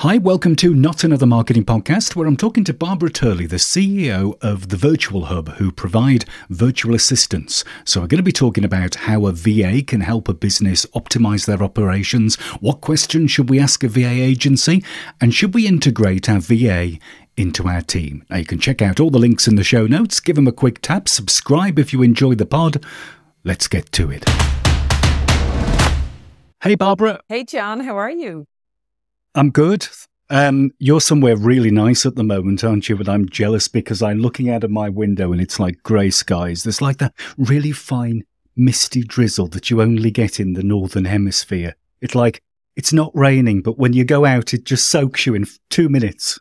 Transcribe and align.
Hi, 0.00 0.18
welcome 0.18 0.56
to 0.56 0.74
Not 0.74 1.04
Another 1.04 1.24
Marketing 1.24 1.64
Podcast, 1.64 2.14
where 2.14 2.28
I'm 2.28 2.36
talking 2.36 2.64
to 2.64 2.74
Barbara 2.74 3.08
Turley, 3.08 3.46
the 3.46 3.56
CEO 3.56 4.36
of 4.42 4.68
the 4.68 4.76
Virtual 4.76 5.24
Hub, 5.24 5.48
who 5.54 5.72
provide 5.72 6.26
virtual 6.50 6.94
assistants. 6.94 7.64
So, 7.86 8.02
we're 8.02 8.06
going 8.06 8.18
to 8.18 8.22
be 8.22 8.30
talking 8.30 8.62
about 8.62 8.94
how 8.94 9.24
a 9.24 9.32
VA 9.32 9.80
can 9.80 10.02
help 10.02 10.28
a 10.28 10.34
business 10.34 10.84
optimize 10.94 11.46
their 11.46 11.62
operations. 11.62 12.36
What 12.60 12.82
questions 12.82 13.30
should 13.30 13.48
we 13.48 13.58
ask 13.58 13.82
a 13.84 13.88
VA 13.88 14.10
agency? 14.10 14.84
And 15.18 15.32
should 15.32 15.54
we 15.54 15.66
integrate 15.66 16.28
our 16.28 16.40
VA 16.40 16.98
into 17.38 17.66
our 17.66 17.80
team? 17.80 18.22
Now, 18.28 18.36
you 18.36 18.44
can 18.44 18.58
check 18.58 18.82
out 18.82 19.00
all 19.00 19.10
the 19.10 19.18
links 19.18 19.48
in 19.48 19.54
the 19.54 19.64
show 19.64 19.86
notes, 19.86 20.20
give 20.20 20.36
them 20.36 20.46
a 20.46 20.52
quick 20.52 20.82
tap, 20.82 21.08
subscribe 21.08 21.78
if 21.78 21.94
you 21.94 22.02
enjoy 22.02 22.34
the 22.34 22.44
pod. 22.44 22.84
Let's 23.44 23.66
get 23.66 23.92
to 23.92 24.10
it. 24.10 24.28
Hey, 26.60 26.74
Barbara. 26.74 27.20
Hey, 27.30 27.44
John, 27.44 27.80
how 27.80 27.96
are 27.96 28.10
you? 28.10 28.46
I'm 29.36 29.50
good. 29.50 29.86
Um, 30.30 30.72
you're 30.78 31.00
somewhere 31.00 31.36
really 31.36 31.70
nice 31.70 32.04
at 32.06 32.16
the 32.16 32.24
moment, 32.24 32.64
aren't 32.64 32.88
you? 32.88 32.96
But 32.96 33.08
I'm 33.08 33.28
jealous 33.28 33.68
because 33.68 34.02
I'm 34.02 34.18
looking 34.18 34.50
out 34.50 34.64
of 34.64 34.70
my 34.70 34.88
window 34.88 35.30
and 35.30 35.40
it's 35.40 35.60
like 35.60 35.82
grey 35.82 36.10
skies. 36.10 36.62
There's 36.62 36.82
like 36.82 36.98
that 36.98 37.14
really 37.36 37.72
fine, 37.72 38.24
misty 38.56 39.02
drizzle 39.02 39.48
that 39.48 39.70
you 39.70 39.82
only 39.82 40.10
get 40.10 40.40
in 40.40 40.54
the 40.54 40.62
northern 40.62 41.04
hemisphere. 41.04 41.76
It's 42.00 42.14
like 42.14 42.42
it's 42.76 42.92
not 42.92 43.12
raining, 43.14 43.62
but 43.62 43.78
when 43.78 43.92
you 43.92 44.04
go 44.04 44.24
out, 44.24 44.52
it 44.54 44.64
just 44.64 44.88
soaks 44.88 45.26
you 45.26 45.34
in 45.34 45.46
two 45.70 45.88
minutes. 45.88 46.40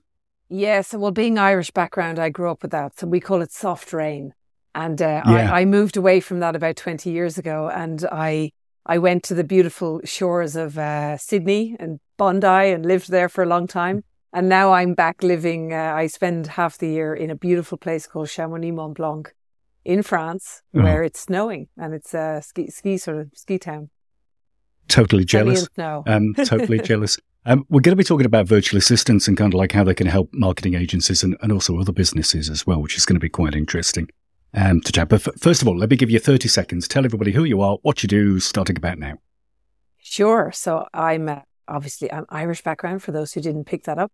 Yes, 0.49 0.93
well, 0.93 1.11
being 1.11 1.37
Irish 1.37 1.71
background, 1.71 2.17
I 2.17 2.29
grew 2.29 2.49
up 2.51 2.61
with 2.61 2.71
that, 2.71 2.99
so 2.99 3.07
we 3.07 3.19
call 3.19 3.41
it 3.41 3.51
soft 3.51 3.91
rain. 3.93 4.33
And 4.73 5.01
uh, 5.01 5.23
yeah. 5.25 5.51
I, 5.51 5.61
I 5.61 5.65
moved 5.65 5.97
away 5.97 6.19
from 6.19 6.39
that 6.41 6.55
about 6.55 6.75
20 6.75 7.09
years 7.09 7.37
ago, 7.37 7.69
and 7.69 8.05
I 8.11 8.51
I 8.85 8.99
went 8.99 9.23
to 9.23 9.33
the 9.33 9.43
beautiful 9.43 10.01
shores 10.03 10.55
of 10.55 10.77
uh, 10.77 11.17
Sydney 11.17 11.75
and 11.79 11.99
Bondi 12.17 12.47
and 12.47 12.85
lived 12.85 13.09
there 13.09 13.29
for 13.29 13.43
a 13.43 13.47
long 13.47 13.65
time. 13.67 14.03
And 14.31 14.47
now 14.49 14.73
I'm 14.73 14.93
back 14.93 15.23
living, 15.23 15.73
uh, 15.73 15.93
I 15.95 16.07
spend 16.07 16.47
half 16.47 16.77
the 16.77 16.89
year 16.89 17.13
in 17.13 17.29
a 17.29 17.35
beautiful 17.35 17.77
place 17.77 18.05
called 18.05 18.29
Chamonix 18.29 18.71
Mont 18.71 18.95
Blanc 18.95 19.33
in 19.85 20.03
France, 20.03 20.61
oh. 20.75 20.83
where 20.83 21.03
it's 21.03 21.21
snowing 21.21 21.67
and 21.77 21.93
it's 21.93 22.13
a 22.13 22.41
ski, 22.43 22.69
ski 22.69 22.97
sort 22.97 23.17
of 23.17 23.29
ski 23.33 23.57
town. 23.57 23.89
Totally 24.87 25.25
jealous. 25.25 25.67
Um, 25.77 26.35
totally 26.35 26.79
jealous. 26.83 27.17
Um, 27.45 27.65
we're 27.69 27.81
going 27.81 27.93
to 27.93 27.95
be 27.95 28.03
talking 28.03 28.25
about 28.25 28.45
virtual 28.45 28.77
assistants 28.77 29.27
and 29.27 29.37
kind 29.37 29.53
of 29.53 29.57
like 29.57 29.71
how 29.71 29.83
they 29.83 29.93
can 29.93 30.07
help 30.07 30.29
marketing 30.33 30.75
agencies 30.75 31.23
and, 31.23 31.37
and 31.41 31.51
also 31.51 31.79
other 31.79 31.91
businesses 31.91 32.49
as 32.49 32.67
well, 32.67 32.81
which 32.81 32.97
is 32.97 33.05
going 33.05 33.15
to 33.15 33.19
be 33.19 33.29
quite 33.29 33.55
interesting 33.55 34.09
um, 34.55 34.81
to 34.81 34.91
chat. 34.91 35.09
But 35.09 35.27
f- 35.27 35.35
first 35.39 35.61
of 35.61 35.67
all, 35.67 35.77
let 35.77 35.89
me 35.89 35.97
give 35.97 36.09
you 36.09 36.19
30 36.19 36.47
seconds. 36.47 36.87
Tell 36.87 37.05
everybody 37.05 37.31
who 37.31 37.43
you 37.43 37.61
are, 37.61 37.77
what 37.81 38.01
you 38.01 38.07
do, 38.07 38.39
starting 38.39 38.77
about 38.77 38.97
now. 38.97 39.15
Sure. 39.99 40.51
So 40.53 40.87
I'm 40.93 41.41
obviously 41.67 42.11
I'm 42.11 42.25
Irish 42.29 42.61
background. 42.61 43.03
For 43.03 43.11
those 43.11 43.33
who 43.33 43.41
didn't 43.41 43.65
pick 43.65 43.83
that 43.83 43.97
up, 43.97 44.11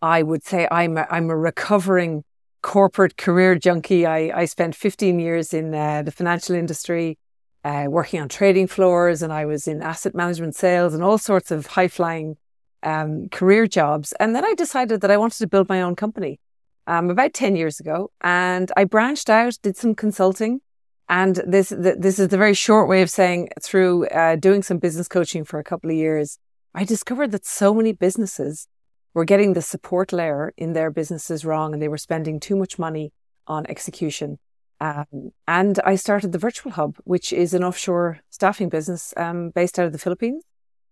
I 0.00 0.22
would 0.22 0.44
say 0.44 0.68
I'm 0.70 0.96
a, 0.96 1.06
I'm 1.10 1.30
a 1.30 1.36
recovering 1.36 2.24
corporate 2.62 3.16
career 3.16 3.56
junkie. 3.56 4.06
I, 4.06 4.30
I 4.34 4.44
spent 4.46 4.74
15 4.74 5.18
years 5.18 5.52
in 5.52 5.74
uh, 5.74 6.02
the 6.02 6.12
financial 6.12 6.54
industry, 6.54 7.18
uh, 7.64 7.86
working 7.88 8.20
on 8.20 8.28
trading 8.28 8.68
floors, 8.68 9.22
and 9.22 9.32
I 9.32 9.44
was 9.44 9.66
in 9.66 9.82
asset 9.82 10.14
management 10.14 10.54
sales 10.54 10.94
and 10.94 11.02
all 11.02 11.18
sorts 11.18 11.50
of 11.50 11.66
high 11.66 11.88
flying 11.88 12.36
um, 12.82 13.28
career 13.30 13.66
jobs. 13.66 14.12
And 14.20 14.34
then 14.34 14.44
I 14.44 14.54
decided 14.54 15.00
that 15.00 15.10
I 15.10 15.16
wanted 15.16 15.38
to 15.38 15.46
build 15.46 15.68
my 15.68 15.82
own 15.82 15.96
company 15.96 16.38
um, 16.86 17.10
about 17.10 17.34
10 17.34 17.56
years 17.56 17.80
ago. 17.80 18.10
And 18.20 18.70
I 18.76 18.84
branched 18.84 19.30
out, 19.30 19.58
did 19.62 19.76
some 19.76 19.94
consulting. 19.94 20.60
And 21.08 21.36
this, 21.46 21.68
this 21.68 22.18
is 22.18 22.28
the 22.28 22.38
very 22.38 22.54
short 22.54 22.88
way 22.88 23.02
of 23.02 23.10
saying 23.10 23.50
through 23.60 24.06
uh, 24.08 24.36
doing 24.36 24.62
some 24.62 24.78
business 24.78 25.08
coaching 25.08 25.44
for 25.44 25.58
a 25.58 25.64
couple 25.64 25.90
of 25.90 25.96
years, 25.96 26.38
I 26.74 26.84
discovered 26.84 27.30
that 27.32 27.46
so 27.46 27.74
many 27.74 27.92
businesses 27.92 28.68
were 29.12 29.24
getting 29.24 29.52
the 29.52 29.62
support 29.62 30.12
layer 30.12 30.52
in 30.56 30.72
their 30.72 30.90
businesses 30.90 31.44
wrong 31.44 31.72
and 31.72 31.80
they 31.80 31.88
were 31.88 31.98
spending 31.98 32.40
too 32.40 32.56
much 32.56 32.78
money 32.78 33.12
on 33.46 33.66
execution. 33.68 34.38
Um, 34.80 35.30
and 35.46 35.78
I 35.84 35.94
started 35.94 36.32
the 36.32 36.38
Virtual 36.38 36.72
Hub, 36.72 36.96
which 37.04 37.32
is 37.32 37.54
an 37.54 37.62
offshore 37.62 38.20
staffing 38.30 38.68
business 38.68 39.14
um, 39.16 39.50
based 39.50 39.78
out 39.78 39.86
of 39.86 39.92
the 39.92 39.98
Philippines. 39.98 40.42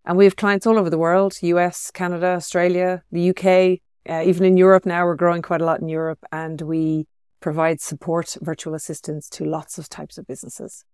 And 0.04 0.16
we 0.16 0.24
have 0.24 0.36
clients 0.36 0.66
all 0.66 0.78
over 0.78 0.90
the 0.90 0.98
world 0.98 1.34
US, 1.42 1.90
Canada, 1.90 2.28
Australia, 2.28 3.02
the 3.10 3.30
UK, 3.30 3.80
uh, 4.08 4.22
even 4.24 4.44
in 4.44 4.56
Europe 4.56 4.86
now, 4.86 5.04
we're 5.04 5.14
growing 5.14 5.42
quite 5.42 5.60
a 5.60 5.64
lot 5.64 5.80
in 5.80 5.88
Europe 5.88 6.18
and 6.32 6.60
we 6.60 7.06
provide 7.40 7.80
support 7.80 8.36
virtual 8.40 8.74
assistants 8.74 9.28
to 9.28 9.44
lots 9.44 9.78
of 9.78 9.88
types 9.88 10.18
of 10.18 10.26
businesses. 10.26 10.84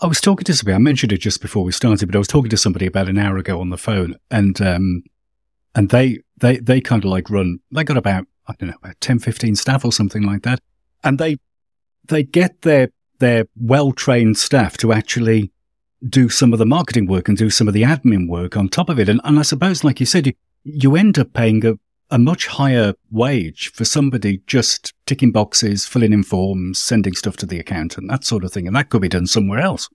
I 0.00 0.06
was 0.06 0.20
talking 0.20 0.44
to 0.44 0.54
somebody, 0.54 0.74
I 0.74 0.78
mentioned 0.78 1.12
it 1.12 1.18
just 1.18 1.42
before 1.42 1.62
we 1.62 1.72
started, 1.72 2.06
but 2.06 2.14
I 2.14 2.18
was 2.18 2.28
talking 2.28 2.50
to 2.50 2.56
somebody 2.56 2.86
about 2.86 3.08
an 3.08 3.18
hour 3.18 3.36
ago 3.36 3.60
on 3.60 3.70
the 3.70 3.76
phone 3.76 4.16
and, 4.30 4.60
um, 4.62 5.02
and 5.74 5.90
they, 5.90 6.20
they, 6.38 6.56
they 6.58 6.80
kind 6.80 7.04
of 7.04 7.10
like 7.10 7.28
run, 7.28 7.58
they 7.70 7.84
got 7.84 7.98
about, 7.98 8.26
I 8.46 8.54
don't 8.58 8.70
know, 8.70 8.76
about 8.82 9.00
10, 9.00 9.18
15 9.18 9.56
staff 9.56 9.84
or 9.84 9.92
something 9.92 10.22
like 10.22 10.42
that. 10.42 10.60
And 11.04 11.18
they, 11.18 11.36
they 12.06 12.22
get 12.22 12.62
their, 12.62 12.88
their 13.18 13.44
well-trained 13.56 14.38
staff 14.38 14.78
to 14.78 14.92
actually 14.92 15.52
do 16.08 16.30
some 16.30 16.54
of 16.54 16.58
the 16.58 16.66
marketing 16.66 17.06
work 17.06 17.28
and 17.28 17.36
do 17.36 17.50
some 17.50 17.68
of 17.68 17.74
the 17.74 17.82
admin 17.82 18.26
work 18.26 18.56
on 18.56 18.68
top 18.68 18.88
of 18.88 18.98
it. 18.98 19.08
And, 19.08 19.20
and 19.24 19.38
I 19.38 19.42
suppose, 19.42 19.84
like 19.84 20.00
you 20.00 20.06
said, 20.06 20.26
you, 20.26 20.32
you 20.64 20.96
end 20.96 21.18
up 21.18 21.34
paying 21.34 21.64
a, 21.66 21.74
a 22.10 22.18
much 22.18 22.46
higher 22.46 22.94
wage 23.10 23.72
for 23.72 23.84
somebody 23.84 24.42
just 24.46 24.92
ticking 25.06 25.32
boxes, 25.32 25.86
filling 25.86 26.12
in 26.12 26.22
forms, 26.22 26.82
sending 26.82 27.14
stuff 27.14 27.36
to 27.38 27.46
the 27.46 27.58
accountant, 27.58 28.08
that 28.08 28.24
sort 28.24 28.44
of 28.44 28.52
thing. 28.52 28.66
And 28.66 28.74
that 28.76 28.90
could 28.90 29.02
be 29.02 29.08
done 29.08 29.26
somewhere 29.26 29.60
else. 29.60 29.88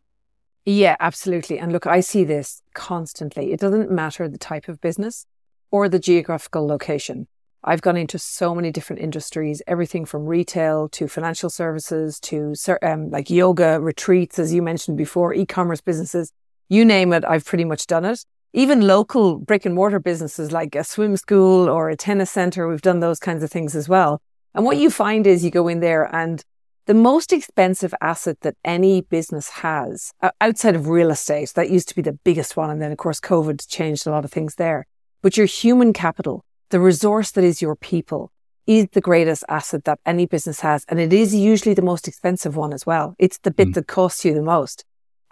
Yeah, 0.65 0.95
absolutely. 0.99 1.59
And 1.59 1.71
look, 1.71 1.85
I 1.85 1.99
see 1.99 2.23
this 2.23 2.63
constantly. 2.73 3.53
It 3.53 3.59
doesn't 3.59 3.91
matter 3.91 4.27
the 4.27 4.37
type 4.37 4.67
of 4.67 4.81
business 4.81 5.25
or 5.71 5.89
the 5.89 5.99
geographical 5.99 6.65
location. 6.65 7.27
I've 7.63 7.81
gone 7.81 7.97
into 7.97 8.19
so 8.19 8.53
many 8.53 8.71
different 8.71 9.01
industries, 9.01 9.61
everything 9.67 10.05
from 10.05 10.25
retail 10.25 10.87
to 10.89 11.07
financial 11.07 11.49
services 11.49 12.19
to 12.21 12.53
um, 12.81 13.09
like 13.09 13.29
yoga 13.29 13.79
retreats, 13.79 14.37
as 14.39 14.53
you 14.53 14.61
mentioned 14.61 14.97
before, 14.97 15.33
e-commerce 15.33 15.81
businesses, 15.81 16.31
you 16.69 16.85
name 16.85 17.11
it, 17.13 17.23
I've 17.25 17.45
pretty 17.45 17.65
much 17.65 17.87
done 17.87 18.05
it 18.05 18.23
even 18.55 18.87
local 18.87 19.37
brick 19.37 19.65
and 19.65 19.75
mortar 19.75 19.99
businesses 19.99 20.51
like 20.51 20.75
a 20.75 20.83
swim 20.83 21.17
school 21.17 21.67
or 21.67 21.89
a 21.89 21.97
tennis 21.97 22.31
center, 22.31 22.67
we've 22.67 22.81
done 22.81 23.01
those 23.01 23.19
kinds 23.19 23.43
of 23.43 23.51
things 23.51 23.75
as 23.75 23.89
well. 23.89 24.21
And 24.53 24.63
what 24.63 24.77
you 24.77 24.89
find 24.89 25.27
is 25.27 25.43
you 25.43 25.51
go 25.51 25.67
in 25.67 25.81
there 25.81 26.03
and 26.15 26.41
the 26.85 26.93
most 26.93 27.33
expensive 27.33 27.93
asset 27.99 28.39
that 28.41 28.55
any 28.63 29.01
business 29.01 29.49
has 29.49 30.13
outside 30.39 30.75
of 30.75 30.87
real 30.87 31.11
estate, 31.11 31.51
that 31.55 31.69
used 31.69 31.89
to 31.89 31.95
be 31.95 32.01
the 32.01 32.13
biggest 32.13 32.55
one. 32.55 32.69
And 32.69 32.81
then 32.81 32.93
of 32.93 32.97
course, 32.97 33.19
COVID 33.19 33.67
changed 33.67 34.07
a 34.07 34.11
lot 34.11 34.23
of 34.23 34.31
things 34.31 34.55
there, 34.55 34.87
but 35.21 35.35
your 35.35 35.47
human 35.47 35.91
capital, 35.91 36.45
the 36.69 36.79
resource 36.79 37.31
that 37.31 37.43
is 37.43 37.61
your 37.61 37.75
people 37.75 38.31
is 38.67 38.87
the 38.93 39.01
greatest 39.01 39.43
asset 39.49 39.83
that 39.83 39.99
any 40.05 40.25
business 40.25 40.61
has. 40.61 40.85
And 40.87 40.99
it 40.99 41.11
is 41.11 41.35
usually 41.35 41.75
the 41.75 41.81
most 41.81 42.07
expensive 42.07 42.55
one 42.55 42.71
as 42.71 42.85
well. 42.85 43.15
It's 43.19 43.39
the 43.39 43.51
bit 43.51 43.69
mm. 43.69 43.73
that 43.73 43.87
costs 43.87 44.23
you 44.23 44.33
the 44.33 44.41
most. 44.41 44.85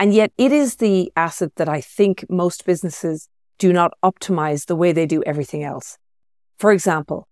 And 0.03 0.14
yet 0.14 0.34
it 0.38 0.52
is 0.52 0.75
the 0.75 1.14
asset 1.16 1.56
that 1.56 1.69
I 1.69 1.80
think 1.80 2.25
most 2.30 2.66
businesses 2.66 3.30
do 3.58 3.72
not 3.72 3.94
optimize 4.03 4.66
the 4.66 4.75
way 4.75 4.91
they 4.91 5.06
do 5.06 5.24
everything 5.24 5.64
else. 5.64 5.97
For 6.58 6.74
example, 6.74 7.30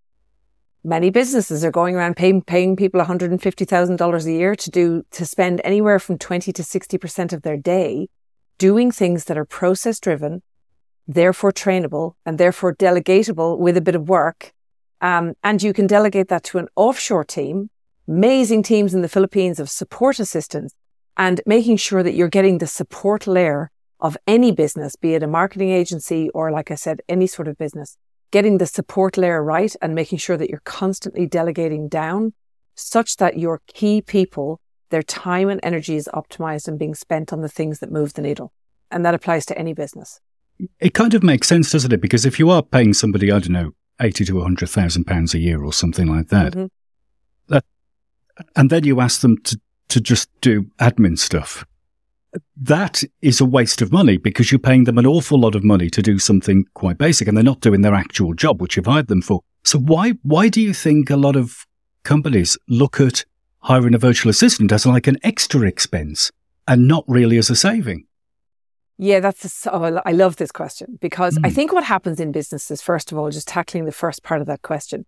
many 0.81 1.09
businesses 1.09 1.65
are 1.65 1.69
going 1.69 1.97
around 1.97 2.15
paying, 2.15 2.41
paying 2.41 2.77
people 2.77 3.01
$150,000 3.01 4.25
a 4.25 4.31
year 4.31 4.55
to 4.55 4.69
do, 4.69 5.03
to 5.11 5.25
spend 5.25 5.59
anywhere 5.65 5.99
from 5.99 6.17
20 6.17 6.53
to 6.53 6.61
60% 6.61 7.33
of 7.33 7.41
their 7.41 7.57
day 7.57 8.07
doing 8.57 8.89
things 8.89 9.25
that 9.25 9.37
are 9.37 9.43
process 9.43 9.99
driven, 9.99 10.41
therefore 11.05 11.51
trainable 11.51 12.13
and 12.25 12.37
therefore 12.37 12.73
delegatable 12.73 13.59
with 13.59 13.75
a 13.75 13.81
bit 13.81 13.95
of 13.95 14.07
work. 14.07 14.53
Um, 15.01 15.33
and 15.43 15.61
you 15.61 15.73
can 15.73 15.87
delegate 15.87 16.29
that 16.29 16.45
to 16.45 16.57
an 16.57 16.69
offshore 16.77 17.25
team, 17.25 17.69
amazing 18.07 18.63
teams 18.63 18.93
in 18.93 19.01
the 19.01 19.09
Philippines 19.09 19.59
of 19.59 19.69
support 19.69 20.19
assistants 20.19 20.73
and 21.17 21.41
making 21.45 21.77
sure 21.77 22.03
that 22.03 22.13
you're 22.13 22.27
getting 22.29 22.57
the 22.57 22.67
support 22.67 23.27
layer 23.27 23.71
of 23.99 24.17
any 24.27 24.51
business, 24.51 24.95
be 24.95 25.13
it 25.13 25.23
a 25.23 25.27
marketing 25.27 25.71
agency 25.71 26.29
or, 26.29 26.51
like 26.51 26.71
I 26.71 26.75
said, 26.75 27.01
any 27.07 27.27
sort 27.27 27.47
of 27.47 27.57
business, 27.57 27.97
getting 28.31 28.57
the 28.57 28.65
support 28.65 29.17
layer 29.17 29.43
right 29.43 29.75
and 29.81 29.93
making 29.93 30.17
sure 30.17 30.37
that 30.37 30.49
you're 30.49 30.61
constantly 30.65 31.27
delegating 31.27 31.87
down 31.87 32.33
such 32.75 33.17
that 33.17 33.37
your 33.37 33.61
key 33.67 34.01
people, 34.01 34.59
their 34.89 35.03
time 35.03 35.49
and 35.49 35.59
energy 35.61 35.95
is 35.95 36.09
optimized 36.13 36.67
and 36.67 36.79
being 36.79 36.95
spent 36.95 37.31
on 37.31 37.41
the 37.41 37.49
things 37.49 37.79
that 37.79 37.91
move 37.91 38.13
the 38.13 38.21
needle. 38.21 38.51
And 38.89 39.05
that 39.05 39.13
applies 39.13 39.45
to 39.47 39.57
any 39.57 39.73
business. 39.73 40.19
It 40.79 40.93
kind 40.93 41.13
of 41.13 41.23
makes 41.23 41.47
sense, 41.47 41.71
doesn't 41.71 41.93
it? 41.93 42.01
Because 42.01 42.25
if 42.25 42.39
you 42.39 42.49
are 42.49 42.63
paying 42.63 42.93
somebody, 42.93 43.31
I 43.31 43.39
don't 43.39 43.51
know, 43.51 43.71
80 44.01 44.25
to 44.25 44.35
100,000 44.35 45.03
pounds 45.05 45.33
a 45.33 45.39
year 45.39 45.63
or 45.63 45.73
something 45.73 46.07
like 46.07 46.29
that, 46.29 46.53
mm-hmm. 46.53 46.65
that, 47.47 47.63
and 48.55 48.69
then 48.69 48.83
you 48.83 48.99
ask 48.99 49.21
them 49.21 49.37
to 49.43 49.59
to 49.91 50.01
just 50.01 50.29
do 50.41 50.63
admin 50.79 51.17
stuff. 51.17 51.65
That 52.55 53.03
is 53.21 53.41
a 53.41 53.45
waste 53.45 53.81
of 53.81 53.91
money 53.91 54.17
because 54.17 54.51
you're 54.51 54.59
paying 54.59 54.85
them 54.85 54.97
an 54.97 55.05
awful 55.05 55.39
lot 55.39 55.53
of 55.53 55.63
money 55.63 55.89
to 55.89 56.01
do 56.01 56.17
something 56.17 56.65
quite 56.73 56.97
basic 56.97 57.27
and 57.27 57.35
they're 57.35 57.43
not 57.43 57.59
doing 57.59 57.81
their 57.81 57.93
actual 57.93 58.33
job, 58.33 58.61
which 58.61 58.77
you've 58.77 58.85
hired 58.85 59.07
them 59.07 59.21
for. 59.21 59.41
So 59.63 59.79
why, 59.79 60.11
why 60.23 60.47
do 60.47 60.61
you 60.61 60.73
think 60.73 61.09
a 61.09 61.17
lot 61.17 61.35
of 61.35 61.65
companies 62.03 62.57
look 62.69 62.99
at 63.01 63.25
hiring 63.59 63.93
a 63.93 63.97
virtual 63.97 64.29
assistant 64.29 64.71
as 64.71 64.85
like 64.85 65.07
an 65.07 65.17
extra 65.23 65.67
expense 65.67 66.31
and 66.67 66.87
not 66.87 67.03
really 67.07 67.37
as 67.37 67.49
a 67.49 67.55
saving? 67.55 68.05
Yeah, 68.97 69.19
that's 69.19 69.65
a, 69.65 69.73
oh, 69.73 70.01
I 70.05 70.11
love 70.11 70.37
this 70.37 70.51
question 70.51 70.97
because 71.01 71.37
mm. 71.37 71.45
I 71.45 71.49
think 71.49 71.73
what 71.73 71.83
happens 71.83 72.19
in 72.19 72.31
businesses, 72.31 72.81
first 72.81 73.11
of 73.11 73.17
all, 73.17 73.29
just 73.29 73.47
tackling 73.47 73.85
the 73.85 73.91
first 73.91 74.23
part 74.23 74.41
of 74.41 74.47
that 74.47 74.61
question. 74.61 75.05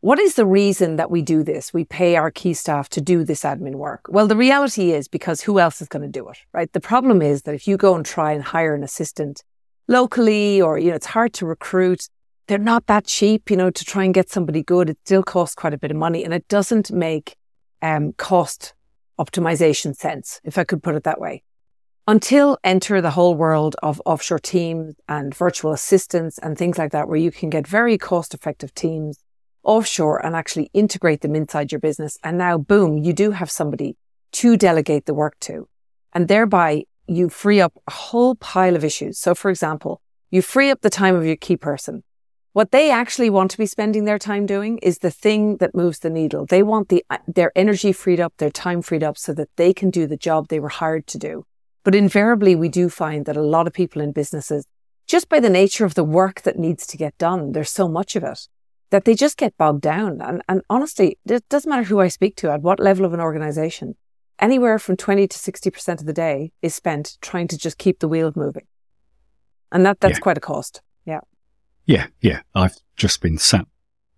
What 0.00 0.20
is 0.20 0.34
the 0.36 0.46
reason 0.46 0.94
that 0.94 1.10
we 1.10 1.22
do 1.22 1.42
this? 1.42 1.74
We 1.74 1.84
pay 1.84 2.14
our 2.14 2.30
key 2.30 2.54
staff 2.54 2.88
to 2.90 3.00
do 3.00 3.24
this 3.24 3.42
admin 3.42 3.74
work. 3.74 4.06
Well, 4.08 4.28
the 4.28 4.36
reality 4.36 4.92
is 4.92 5.08
because 5.08 5.40
who 5.40 5.58
else 5.58 5.82
is 5.82 5.88
going 5.88 6.02
to 6.02 6.08
do 6.08 6.28
it, 6.28 6.38
right? 6.52 6.72
The 6.72 6.80
problem 6.80 7.20
is 7.20 7.42
that 7.42 7.54
if 7.56 7.66
you 7.66 7.76
go 7.76 7.96
and 7.96 8.06
try 8.06 8.32
and 8.32 8.44
hire 8.44 8.76
an 8.76 8.84
assistant 8.84 9.42
locally 9.88 10.62
or, 10.62 10.78
you 10.78 10.90
know, 10.90 10.94
it's 10.94 11.06
hard 11.06 11.32
to 11.34 11.46
recruit, 11.46 12.08
they're 12.46 12.58
not 12.58 12.86
that 12.86 13.06
cheap, 13.06 13.50
you 13.50 13.56
know, 13.56 13.70
to 13.70 13.84
try 13.84 14.04
and 14.04 14.14
get 14.14 14.30
somebody 14.30 14.62
good. 14.62 14.88
It 14.88 14.98
still 15.04 15.24
costs 15.24 15.56
quite 15.56 15.74
a 15.74 15.78
bit 15.78 15.90
of 15.90 15.96
money 15.96 16.22
and 16.24 16.32
it 16.32 16.46
doesn't 16.46 16.92
make 16.92 17.36
um, 17.82 18.12
cost 18.12 18.74
optimization 19.18 19.96
sense, 19.96 20.40
if 20.44 20.58
I 20.58 20.62
could 20.62 20.80
put 20.80 20.94
it 20.94 21.02
that 21.04 21.20
way 21.20 21.42
until 22.06 22.56
enter 22.62 23.00
the 23.02 23.10
whole 23.10 23.34
world 23.34 23.74
of 23.82 24.00
offshore 24.06 24.38
teams 24.38 24.94
and 25.08 25.34
virtual 25.34 25.72
assistants 25.72 26.38
and 26.38 26.56
things 26.56 26.78
like 26.78 26.92
that, 26.92 27.06
where 27.06 27.18
you 27.18 27.32
can 27.32 27.50
get 27.50 27.66
very 27.66 27.98
cost 27.98 28.32
effective 28.32 28.72
teams 28.74 29.18
offshore 29.68 30.24
and 30.24 30.34
actually 30.34 30.70
integrate 30.72 31.20
them 31.20 31.36
inside 31.36 31.70
your 31.70 31.78
business. 31.78 32.18
And 32.24 32.38
now, 32.38 32.56
boom, 32.56 32.96
you 32.96 33.12
do 33.12 33.32
have 33.32 33.50
somebody 33.50 33.96
to 34.32 34.56
delegate 34.56 35.04
the 35.04 35.14
work 35.14 35.38
to. 35.40 35.68
And 36.14 36.26
thereby 36.26 36.84
you 37.06 37.28
free 37.28 37.60
up 37.60 37.74
a 37.86 37.92
whole 37.92 38.34
pile 38.34 38.74
of 38.74 38.82
issues. 38.82 39.18
So, 39.18 39.34
for 39.34 39.50
example, 39.50 40.00
you 40.30 40.40
free 40.40 40.70
up 40.70 40.80
the 40.80 40.90
time 40.90 41.14
of 41.14 41.26
your 41.26 41.36
key 41.36 41.56
person. 41.56 42.02
What 42.54 42.72
they 42.72 42.90
actually 42.90 43.28
want 43.28 43.50
to 43.50 43.58
be 43.58 43.66
spending 43.66 44.06
their 44.06 44.18
time 44.18 44.46
doing 44.46 44.78
is 44.78 44.98
the 44.98 45.10
thing 45.10 45.58
that 45.58 45.74
moves 45.74 45.98
the 45.98 46.10
needle. 46.10 46.46
They 46.46 46.62
want 46.62 46.88
the, 46.88 47.04
uh, 47.10 47.18
their 47.26 47.52
energy 47.54 47.92
freed 47.92 48.20
up, 48.20 48.32
their 48.38 48.50
time 48.50 48.80
freed 48.80 49.04
up 49.04 49.18
so 49.18 49.34
that 49.34 49.50
they 49.56 49.74
can 49.74 49.90
do 49.90 50.06
the 50.06 50.16
job 50.16 50.48
they 50.48 50.60
were 50.60 50.70
hired 50.70 51.06
to 51.08 51.18
do. 51.18 51.44
But 51.84 51.94
invariably, 51.94 52.56
we 52.56 52.70
do 52.70 52.88
find 52.88 53.26
that 53.26 53.36
a 53.36 53.42
lot 53.42 53.66
of 53.66 53.74
people 53.74 54.00
in 54.00 54.12
businesses, 54.12 54.66
just 55.06 55.28
by 55.28 55.40
the 55.40 55.50
nature 55.50 55.84
of 55.84 55.94
the 55.94 56.04
work 56.04 56.42
that 56.42 56.58
needs 56.58 56.86
to 56.86 56.96
get 56.96 57.16
done, 57.18 57.52
there's 57.52 57.70
so 57.70 57.86
much 57.86 58.16
of 58.16 58.24
it 58.24 58.48
that 58.90 59.04
they 59.04 59.14
just 59.14 59.36
get 59.36 59.56
bogged 59.56 59.82
down. 59.82 60.20
And, 60.20 60.42
and 60.48 60.62
honestly, 60.70 61.18
it 61.26 61.48
doesn't 61.48 61.68
matter 61.68 61.82
who 61.82 62.00
I 62.00 62.08
speak 62.08 62.36
to 62.36 62.50
at 62.50 62.62
what 62.62 62.80
level 62.80 63.04
of 63.04 63.12
an 63.12 63.20
organization, 63.20 63.96
anywhere 64.38 64.78
from 64.78 64.96
20 64.96 65.28
to 65.28 65.38
60% 65.38 66.00
of 66.00 66.06
the 66.06 66.12
day 66.12 66.52
is 66.62 66.74
spent 66.74 67.18
trying 67.20 67.48
to 67.48 67.58
just 67.58 67.78
keep 67.78 68.00
the 68.00 68.08
wheel 68.08 68.32
moving. 68.34 68.66
And 69.70 69.84
that, 69.84 70.00
that's 70.00 70.18
yeah. 70.18 70.22
quite 70.22 70.38
a 70.38 70.40
cost. 70.40 70.80
Yeah. 71.04 71.20
Yeah. 71.84 72.06
Yeah. 72.20 72.40
I've 72.54 72.76
just 72.96 73.20
been 73.20 73.38
sat 73.38 73.66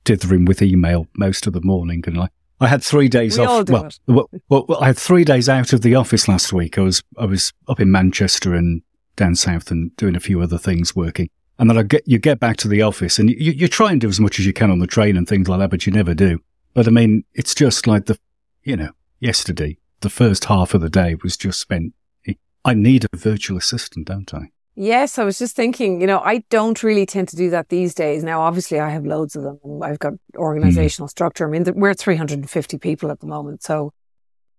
dithering 0.04 0.44
with 0.44 0.62
email 0.62 1.06
most 1.16 1.46
of 1.46 1.52
the 1.52 1.60
morning 1.60 2.02
and 2.06 2.16
like, 2.16 2.30
I 2.60 2.68
had 2.68 2.84
three 2.84 3.08
days 3.08 3.38
we 3.38 3.46
off. 3.46 3.68
Well, 3.70 3.88
well, 4.06 4.30
well, 4.50 4.66
well, 4.68 4.82
I 4.82 4.88
had 4.88 4.98
three 4.98 5.24
days 5.24 5.48
out 5.48 5.72
of 5.72 5.80
the 5.80 5.94
office 5.94 6.28
last 6.28 6.52
week. 6.52 6.76
I 6.76 6.82
was 6.82 7.02
I 7.16 7.24
was 7.24 7.54
up 7.66 7.80
in 7.80 7.90
Manchester 7.90 8.54
and 8.54 8.82
down 9.16 9.34
south 9.34 9.70
and 9.70 9.96
doing 9.96 10.14
a 10.14 10.20
few 10.20 10.42
other 10.42 10.58
things 10.58 10.94
working. 10.94 11.30
And 11.60 11.68
then 11.68 11.76
I 11.76 11.82
get 11.82 12.08
you 12.08 12.18
get 12.18 12.40
back 12.40 12.56
to 12.58 12.68
the 12.68 12.80
office 12.80 13.18
and 13.18 13.28
you, 13.28 13.52
you 13.52 13.68
try 13.68 13.92
and 13.92 14.00
do 14.00 14.08
as 14.08 14.18
much 14.18 14.38
as 14.38 14.46
you 14.46 14.52
can 14.54 14.70
on 14.70 14.78
the 14.78 14.86
train 14.86 15.14
and 15.18 15.28
things 15.28 15.46
like 15.46 15.60
that, 15.60 15.68
but 15.68 15.84
you 15.84 15.92
never 15.92 16.14
do. 16.14 16.40
But 16.72 16.88
I 16.88 16.90
mean, 16.90 17.24
it's 17.34 17.54
just 17.54 17.86
like 17.86 18.06
the, 18.06 18.18
you 18.64 18.76
know, 18.76 18.92
yesterday, 19.20 19.76
the 20.00 20.08
first 20.08 20.46
half 20.46 20.72
of 20.72 20.80
the 20.80 20.88
day 20.88 21.16
was 21.22 21.36
just 21.36 21.60
spent. 21.60 21.92
I 22.64 22.72
need 22.72 23.06
a 23.12 23.16
virtual 23.16 23.58
assistant, 23.58 24.06
don't 24.06 24.32
I? 24.32 24.50
Yes, 24.74 25.18
I 25.18 25.24
was 25.24 25.38
just 25.38 25.54
thinking, 25.54 26.00
you 26.00 26.06
know, 26.06 26.20
I 26.20 26.44
don't 26.48 26.82
really 26.82 27.04
tend 27.04 27.28
to 27.28 27.36
do 27.36 27.50
that 27.50 27.68
these 27.68 27.94
days. 27.94 28.24
Now, 28.24 28.40
obviously, 28.40 28.80
I 28.80 28.88
have 28.88 29.04
loads 29.04 29.36
of 29.36 29.42
them. 29.42 29.58
I've 29.82 29.98
got 29.98 30.14
organizational 30.36 31.08
mm. 31.08 31.10
structure. 31.10 31.46
I 31.46 31.50
mean, 31.50 31.64
we're 31.74 31.92
350 31.92 32.78
people 32.78 33.10
at 33.10 33.20
the 33.20 33.26
moment. 33.26 33.62
So 33.62 33.92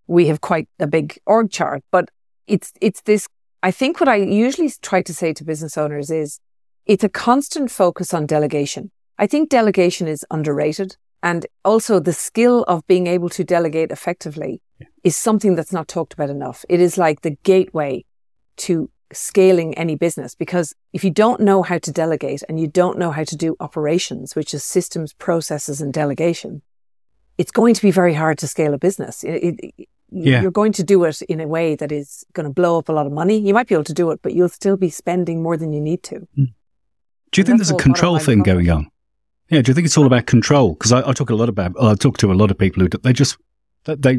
we 0.06 0.26
have 0.26 0.40
quite 0.40 0.68
a 0.78 0.86
big 0.86 1.18
org 1.26 1.50
chart, 1.50 1.82
but 1.90 2.10
it's, 2.46 2.72
it's 2.80 3.00
this. 3.02 3.26
I 3.64 3.72
think 3.72 3.98
what 3.98 4.08
I 4.08 4.16
usually 4.16 4.70
try 4.82 5.02
to 5.02 5.14
say 5.14 5.32
to 5.32 5.44
business 5.44 5.76
owners 5.76 6.10
is 6.10 6.38
it's 6.86 7.04
a 7.04 7.08
constant 7.08 7.70
focus 7.70 8.12
on 8.12 8.26
delegation. 8.26 8.90
I 9.18 9.26
think 9.26 9.50
delegation 9.50 10.08
is 10.08 10.24
underrated. 10.30 10.96
And 11.22 11.46
also 11.64 12.00
the 12.00 12.12
skill 12.12 12.64
of 12.64 12.84
being 12.88 13.06
able 13.06 13.28
to 13.30 13.44
delegate 13.44 13.92
effectively 13.92 14.60
yeah. 14.80 14.88
is 15.04 15.16
something 15.16 15.54
that's 15.54 15.72
not 15.72 15.86
talked 15.86 16.12
about 16.12 16.30
enough. 16.30 16.64
It 16.68 16.80
is 16.80 16.98
like 16.98 17.20
the 17.20 17.36
gateway 17.44 18.04
to 18.58 18.90
scaling 19.12 19.74
any 19.74 19.94
business 19.94 20.34
because 20.34 20.74
if 20.92 21.04
you 21.04 21.10
don't 21.10 21.40
know 21.40 21.62
how 21.62 21.78
to 21.78 21.92
delegate 21.92 22.42
and 22.48 22.58
you 22.58 22.66
don't 22.66 22.98
know 22.98 23.12
how 23.12 23.24
to 23.24 23.36
do 23.36 23.54
operations, 23.60 24.34
which 24.34 24.52
is 24.52 24.64
systems, 24.64 25.12
processes, 25.12 25.80
and 25.80 25.92
delegation, 25.92 26.62
it's 27.38 27.52
going 27.52 27.74
to 27.74 27.82
be 27.82 27.90
very 27.90 28.14
hard 28.14 28.38
to 28.38 28.48
scale 28.48 28.74
a 28.74 28.78
business. 28.78 29.22
It, 29.22 29.60
it, 29.60 29.88
yeah. 30.14 30.42
You're 30.42 30.50
going 30.50 30.72
to 30.72 30.84
do 30.84 31.02
it 31.04 31.22
in 31.22 31.40
a 31.40 31.48
way 31.48 31.74
that 31.74 31.90
is 31.90 32.22
going 32.34 32.44
to 32.44 32.52
blow 32.52 32.78
up 32.78 32.90
a 32.90 32.92
lot 32.92 33.06
of 33.06 33.12
money. 33.12 33.38
You 33.38 33.54
might 33.54 33.66
be 33.66 33.74
able 33.74 33.84
to 33.84 33.94
do 33.94 34.10
it, 34.10 34.20
but 34.22 34.34
you'll 34.34 34.50
still 34.50 34.76
be 34.76 34.90
spending 34.90 35.42
more 35.42 35.56
than 35.56 35.72
you 35.72 35.80
need 35.80 36.02
to. 36.02 36.28
Mm. 36.36 36.52
Do 37.32 37.40
you 37.40 37.44
think 37.44 37.58
there's 37.58 37.70
a 37.70 37.76
control 37.76 38.18
thing 38.18 38.42
going 38.42 38.70
on? 38.70 38.88
Yeah. 39.48 39.62
Do 39.62 39.70
you 39.70 39.74
think 39.74 39.86
it's 39.86 39.98
all 39.98 40.06
about 40.06 40.26
control? 40.26 40.74
Because 40.74 40.92
I, 40.92 41.08
I, 41.08 41.12
talk 41.12 41.30
a 41.30 41.34
lot 41.34 41.48
about, 41.48 41.72
I 41.80 41.94
talk 41.94 42.18
to 42.18 42.32
a 42.32 42.34
lot 42.34 42.50
of 42.50 42.58
people 42.58 42.82
who 42.82 42.88
they 42.88 43.12
just, 43.12 43.36
they, 43.84 44.18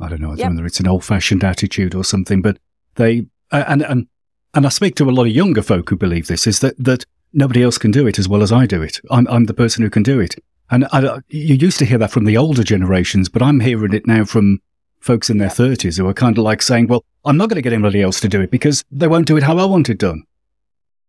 I 0.00 0.08
don't 0.08 0.20
know 0.20 0.34
yep. 0.34 0.50
whether 0.50 0.66
it's 0.66 0.80
an 0.80 0.88
old 0.88 1.04
fashioned 1.04 1.44
attitude 1.44 1.94
or 1.94 2.04
something, 2.04 2.42
but 2.42 2.58
they, 2.96 3.26
uh, 3.50 3.64
and, 3.66 3.82
and 3.82 4.08
and 4.54 4.66
I 4.66 4.70
speak 4.70 4.96
to 4.96 5.08
a 5.08 5.12
lot 5.12 5.26
of 5.26 5.32
younger 5.32 5.62
folk 5.62 5.90
who 5.90 5.96
believe 5.96 6.26
this, 6.26 6.46
is 6.46 6.60
that, 6.60 6.74
that 6.82 7.04
nobody 7.32 7.62
else 7.62 7.78
can 7.78 7.90
do 7.90 8.06
it 8.06 8.18
as 8.18 8.28
well 8.28 8.42
as 8.42 8.50
I 8.50 8.66
do 8.66 8.82
it. 8.82 9.00
I'm, 9.10 9.28
I'm 9.28 9.44
the 9.44 9.54
person 9.54 9.82
who 9.82 9.90
can 9.90 10.02
do 10.02 10.20
it. 10.20 10.34
And 10.70 10.86
I, 10.92 11.18
you 11.28 11.54
used 11.54 11.78
to 11.78 11.84
hear 11.84 11.98
that 11.98 12.10
from 12.10 12.24
the 12.24 12.36
older 12.36 12.64
generations, 12.64 13.28
but 13.28 13.42
I'm 13.42 13.60
hearing 13.60 13.92
it 13.92 14.06
now 14.06 14.24
from 14.24 14.60
folks 15.00 15.30
in 15.30 15.38
their 15.38 15.48
30s 15.48 15.98
who 15.98 16.08
are 16.08 16.14
kind 16.14 16.36
of 16.36 16.44
like 16.44 16.62
saying, 16.62 16.88
well, 16.88 17.04
I'm 17.24 17.36
not 17.36 17.48
going 17.48 17.56
to 17.56 17.62
get 17.62 17.72
anybody 17.72 18.02
else 18.02 18.20
to 18.20 18.28
do 18.28 18.40
it 18.40 18.50
because 18.50 18.84
they 18.90 19.06
won't 19.06 19.26
do 19.26 19.36
it 19.36 19.42
how 19.42 19.58
I 19.58 19.64
want 19.64 19.88
it 19.88 19.98
done. 19.98 20.24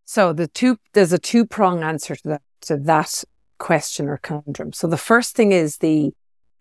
So 0.09 0.33
the 0.33 0.47
two, 0.47 0.79
there's 0.93 1.13
a 1.13 1.19
two 1.19 1.45
prong 1.45 1.83
answer 1.83 2.15
to 2.15 2.27
that, 2.29 2.41
to 2.61 2.77
that 2.77 3.23
question 3.59 4.07
or 4.07 4.17
conundrum. 4.17 4.73
So 4.73 4.87
the 4.87 4.97
first 4.97 5.35
thing 5.35 5.51
is 5.51 5.77
the, 5.77 6.13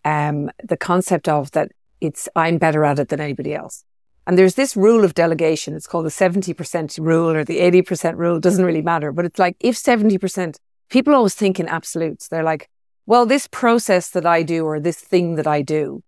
um, 0.04 0.50
the 0.62 0.76
concept 0.76 1.30
of 1.30 1.50
that 1.52 1.72
it's, 1.98 2.28
I'm 2.36 2.58
better 2.58 2.84
at 2.84 2.98
it 2.98 3.08
than 3.08 3.22
anybody 3.22 3.54
else. 3.54 3.84
And 4.26 4.36
there's 4.36 4.56
this 4.56 4.76
rule 4.76 5.02
of 5.02 5.14
delegation. 5.14 5.74
It's 5.74 5.86
called 5.86 6.04
the 6.04 6.10
70% 6.10 6.98
rule 6.98 7.30
or 7.30 7.42
the 7.42 7.60
80% 7.60 8.18
rule. 8.18 8.36
It 8.36 8.42
doesn't 8.42 8.66
really 8.66 8.82
matter. 8.82 9.12
But 9.12 9.24
it's 9.24 9.38
like 9.38 9.56
if 9.60 9.76
70%, 9.76 10.56
people 10.90 11.14
always 11.14 11.34
think 11.34 11.58
in 11.58 11.68
absolutes. 11.68 12.28
They're 12.28 12.42
like, 12.42 12.68
well, 13.06 13.24
this 13.24 13.48
process 13.50 14.10
that 14.10 14.26
I 14.26 14.42
do 14.42 14.66
or 14.66 14.78
this 14.78 15.00
thing 15.00 15.36
that 15.36 15.46
I 15.46 15.62
do 15.62 16.02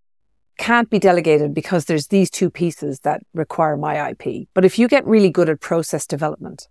can't 0.59 0.91
be 0.91 0.99
delegated 0.99 1.55
because 1.55 1.87
there's 1.87 2.09
these 2.09 2.29
two 2.29 2.51
pieces 2.51 3.01
that 3.01 3.23
require 3.33 3.79
my 3.79 4.11
IP. 4.11 4.49
But 4.53 4.67
if 4.67 4.79
you 4.79 4.89
get 4.89 5.07
really 5.07 5.31
good 5.31 5.49
at 5.49 5.61
process 5.61 6.07
development, 6.07 6.69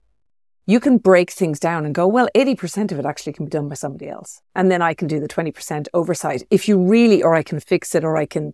you 0.69 0.79
can 0.79 0.99
break 0.99 1.31
things 1.31 1.59
down 1.59 1.83
and 1.83 1.95
go, 1.95 2.07
well, 2.07 2.29
80% 2.35 2.91
of 2.91 2.99
it 2.99 3.05
actually 3.05 3.33
can 3.33 3.45
be 3.45 3.49
done 3.49 3.67
by 3.67 3.73
somebody 3.73 4.07
else. 4.07 4.39
And 4.53 4.69
then 4.69 4.83
I 4.83 4.93
can 4.93 5.07
do 5.07 5.19
the 5.19 5.27
20% 5.27 5.87
oversight 5.95 6.43
if 6.51 6.67
you 6.67 6.77
really, 6.77 7.23
or 7.23 7.33
I 7.33 7.41
can 7.41 7.59
fix 7.59 7.95
it 7.95 8.03
or 8.03 8.15
I 8.17 8.27
can 8.27 8.53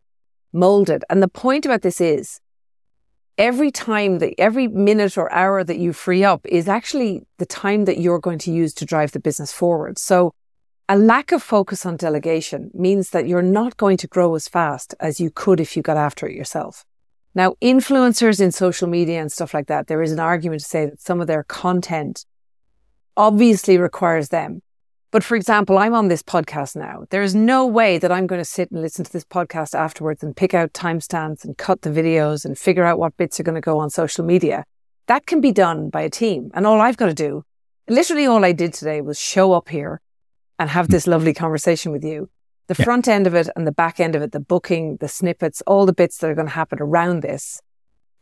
mold 0.54 0.90
it. 0.90 1.04
And 1.10 1.22
the 1.22 1.28
point 1.28 1.66
about 1.66 1.82
this 1.82 2.00
is 2.00 2.40
every 3.38 3.70
time 3.70 4.20
that 4.20 4.34
every 4.38 4.70
minute 4.70 5.18
or 5.18 5.30
hour 5.34 5.62
that 5.66 5.78
you 5.78 5.92
free 5.92 6.24
up 6.24 6.40
is 6.46 6.70
actually 6.70 7.24
the 7.38 7.46
time 7.46 7.84
that 7.84 8.00
you're 8.00 8.20
going 8.20 8.40
to 8.40 8.52
use 8.52 8.74
to 8.76 8.86
drive 8.86 9.12
the 9.12 9.20
business 9.20 9.52
forward. 9.52 10.00
So 10.00 10.32
a 10.88 10.98
lack 10.98 11.34
of 11.34 11.44
focus 11.44 11.86
on 11.86 11.98
delegation 11.98 12.72
means 12.74 13.10
that 13.10 13.28
you're 13.28 13.42
not 13.42 13.76
going 13.76 13.98
to 13.98 14.08
grow 14.08 14.36
as 14.36 14.48
fast 14.48 14.96
as 15.02 15.20
you 15.20 15.32
could 15.32 15.60
if 15.60 15.76
you 15.76 15.84
got 15.84 15.98
after 15.98 16.26
it 16.28 16.36
yourself. 16.38 16.86
Now, 17.36 17.56
influencers 17.62 18.42
in 18.42 18.52
social 18.52 18.88
media 18.88 19.22
and 19.22 19.32
stuff 19.32 19.54
like 19.54 19.68
that, 19.68 19.88
there 19.88 20.02
is 20.02 20.12
an 20.12 20.20
argument 20.20 20.62
to 20.62 20.68
say 20.68 20.86
that 20.86 21.02
some 21.02 21.22
of 21.22 21.28
their 21.28 21.44
content 21.44 22.26
obviously 23.18 23.78
requires 23.78 24.30
them 24.30 24.62
but 25.16 25.24
for 25.24 25.38
example, 25.38 25.78
I'm 25.78 25.94
on 25.94 26.10
this 26.10 26.22
podcast 26.22 26.76
now. 26.76 27.06
There 27.10 27.24
is 27.24 27.34
no 27.34 27.66
way 27.66 27.98
that 27.98 28.12
I'm 28.12 28.28
going 28.28 28.42
to 28.42 28.44
sit 28.44 28.70
and 28.70 28.82
listen 28.82 29.06
to 29.06 29.14
this 29.14 29.24
podcast 29.24 29.74
afterwards 29.74 30.22
and 30.22 30.36
pick 30.36 30.54
out 30.54 30.74
timestamps 30.74 31.46
and 31.46 31.58
cut 31.58 31.84
the 31.84 31.90
videos 31.90 32.44
and 32.44 32.58
figure 32.58 32.84
out 32.84 33.00
what 33.00 33.16
bits 33.16 33.40
are 33.40 33.44
going 33.44 33.56
to 33.56 33.62
go 33.62 33.80
on 33.80 33.90
social 33.90 34.26
media. 34.26 34.66
That 35.08 35.26
can 35.26 35.40
be 35.40 35.54
done 35.54 35.90
by 35.90 36.02
a 36.02 36.10
team. 36.10 36.52
And 36.54 36.68
all 36.68 36.82
I've 36.82 36.98
got 36.98 37.06
to 37.06 37.14
do, 37.14 37.46
literally 37.88 38.26
all 38.26 38.44
I 38.44 38.52
did 38.52 38.74
today 38.74 39.00
was 39.00 39.18
show 39.18 39.54
up 39.54 39.70
here 39.70 40.02
and 40.60 40.70
have 40.70 40.88
hmm. 40.88 40.92
this 40.92 41.08
lovely 41.08 41.34
conversation 41.34 41.94
with 41.94 42.04
you. 42.04 42.30
The 42.68 42.76
yeah. 42.78 42.86
front 42.86 43.08
end 43.08 43.28
of 43.28 43.36
it 43.36 43.50
and 43.56 43.68
the 43.68 43.72
back 43.72 44.00
end 44.00 44.16
of 44.16 44.22
it, 44.22 44.32
the 44.32 44.40
booking, 44.40 44.98
the 44.98 45.08
snippets, 45.08 45.62
all 45.68 45.86
the 45.86 45.94
bits 45.94 46.18
that 46.18 46.30
are 46.30 46.36
going 46.36 46.48
to 46.48 46.54
happen 46.54 46.80
around 46.82 47.22
this 47.22 47.62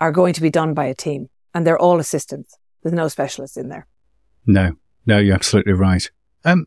are 0.01 0.11
going 0.11 0.33
to 0.33 0.41
be 0.41 0.49
done 0.49 0.73
by 0.73 0.85
a 0.85 0.93
team 0.93 1.29
and 1.53 1.65
they're 1.65 1.79
all 1.79 1.99
assistants. 1.99 2.57
There's 2.81 2.93
no 2.93 3.07
specialists 3.07 3.57
in 3.57 3.69
there. 3.69 3.87
No, 4.45 4.73
no, 5.05 5.17
you're 5.17 5.35
absolutely 5.35 5.73
right. 5.73 6.09
Um, 6.43 6.65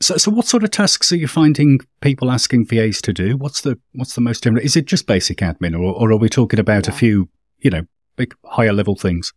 so, 0.00 0.16
so 0.16 0.30
what 0.32 0.46
sort 0.46 0.64
of 0.64 0.70
tasks 0.70 1.12
are 1.12 1.16
you 1.16 1.28
finding 1.28 1.78
people 2.00 2.30
asking 2.30 2.66
VAs 2.66 3.00
to 3.02 3.12
do? 3.12 3.36
What's 3.36 3.60
the 3.60 3.78
what's 3.94 4.16
the 4.16 4.20
most 4.20 4.42
general? 4.42 4.64
Is 4.64 4.76
it 4.76 4.86
just 4.86 5.06
basic 5.06 5.38
admin, 5.38 5.74
or, 5.74 5.94
or 5.94 6.10
are 6.10 6.16
we 6.16 6.28
talking 6.28 6.58
about 6.58 6.88
yeah. 6.88 6.92
a 6.92 6.96
few, 6.96 7.28
you 7.58 7.70
know, 7.70 7.82
big 8.16 8.34
higher 8.44 8.72
level 8.72 8.96
things? 8.96 9.32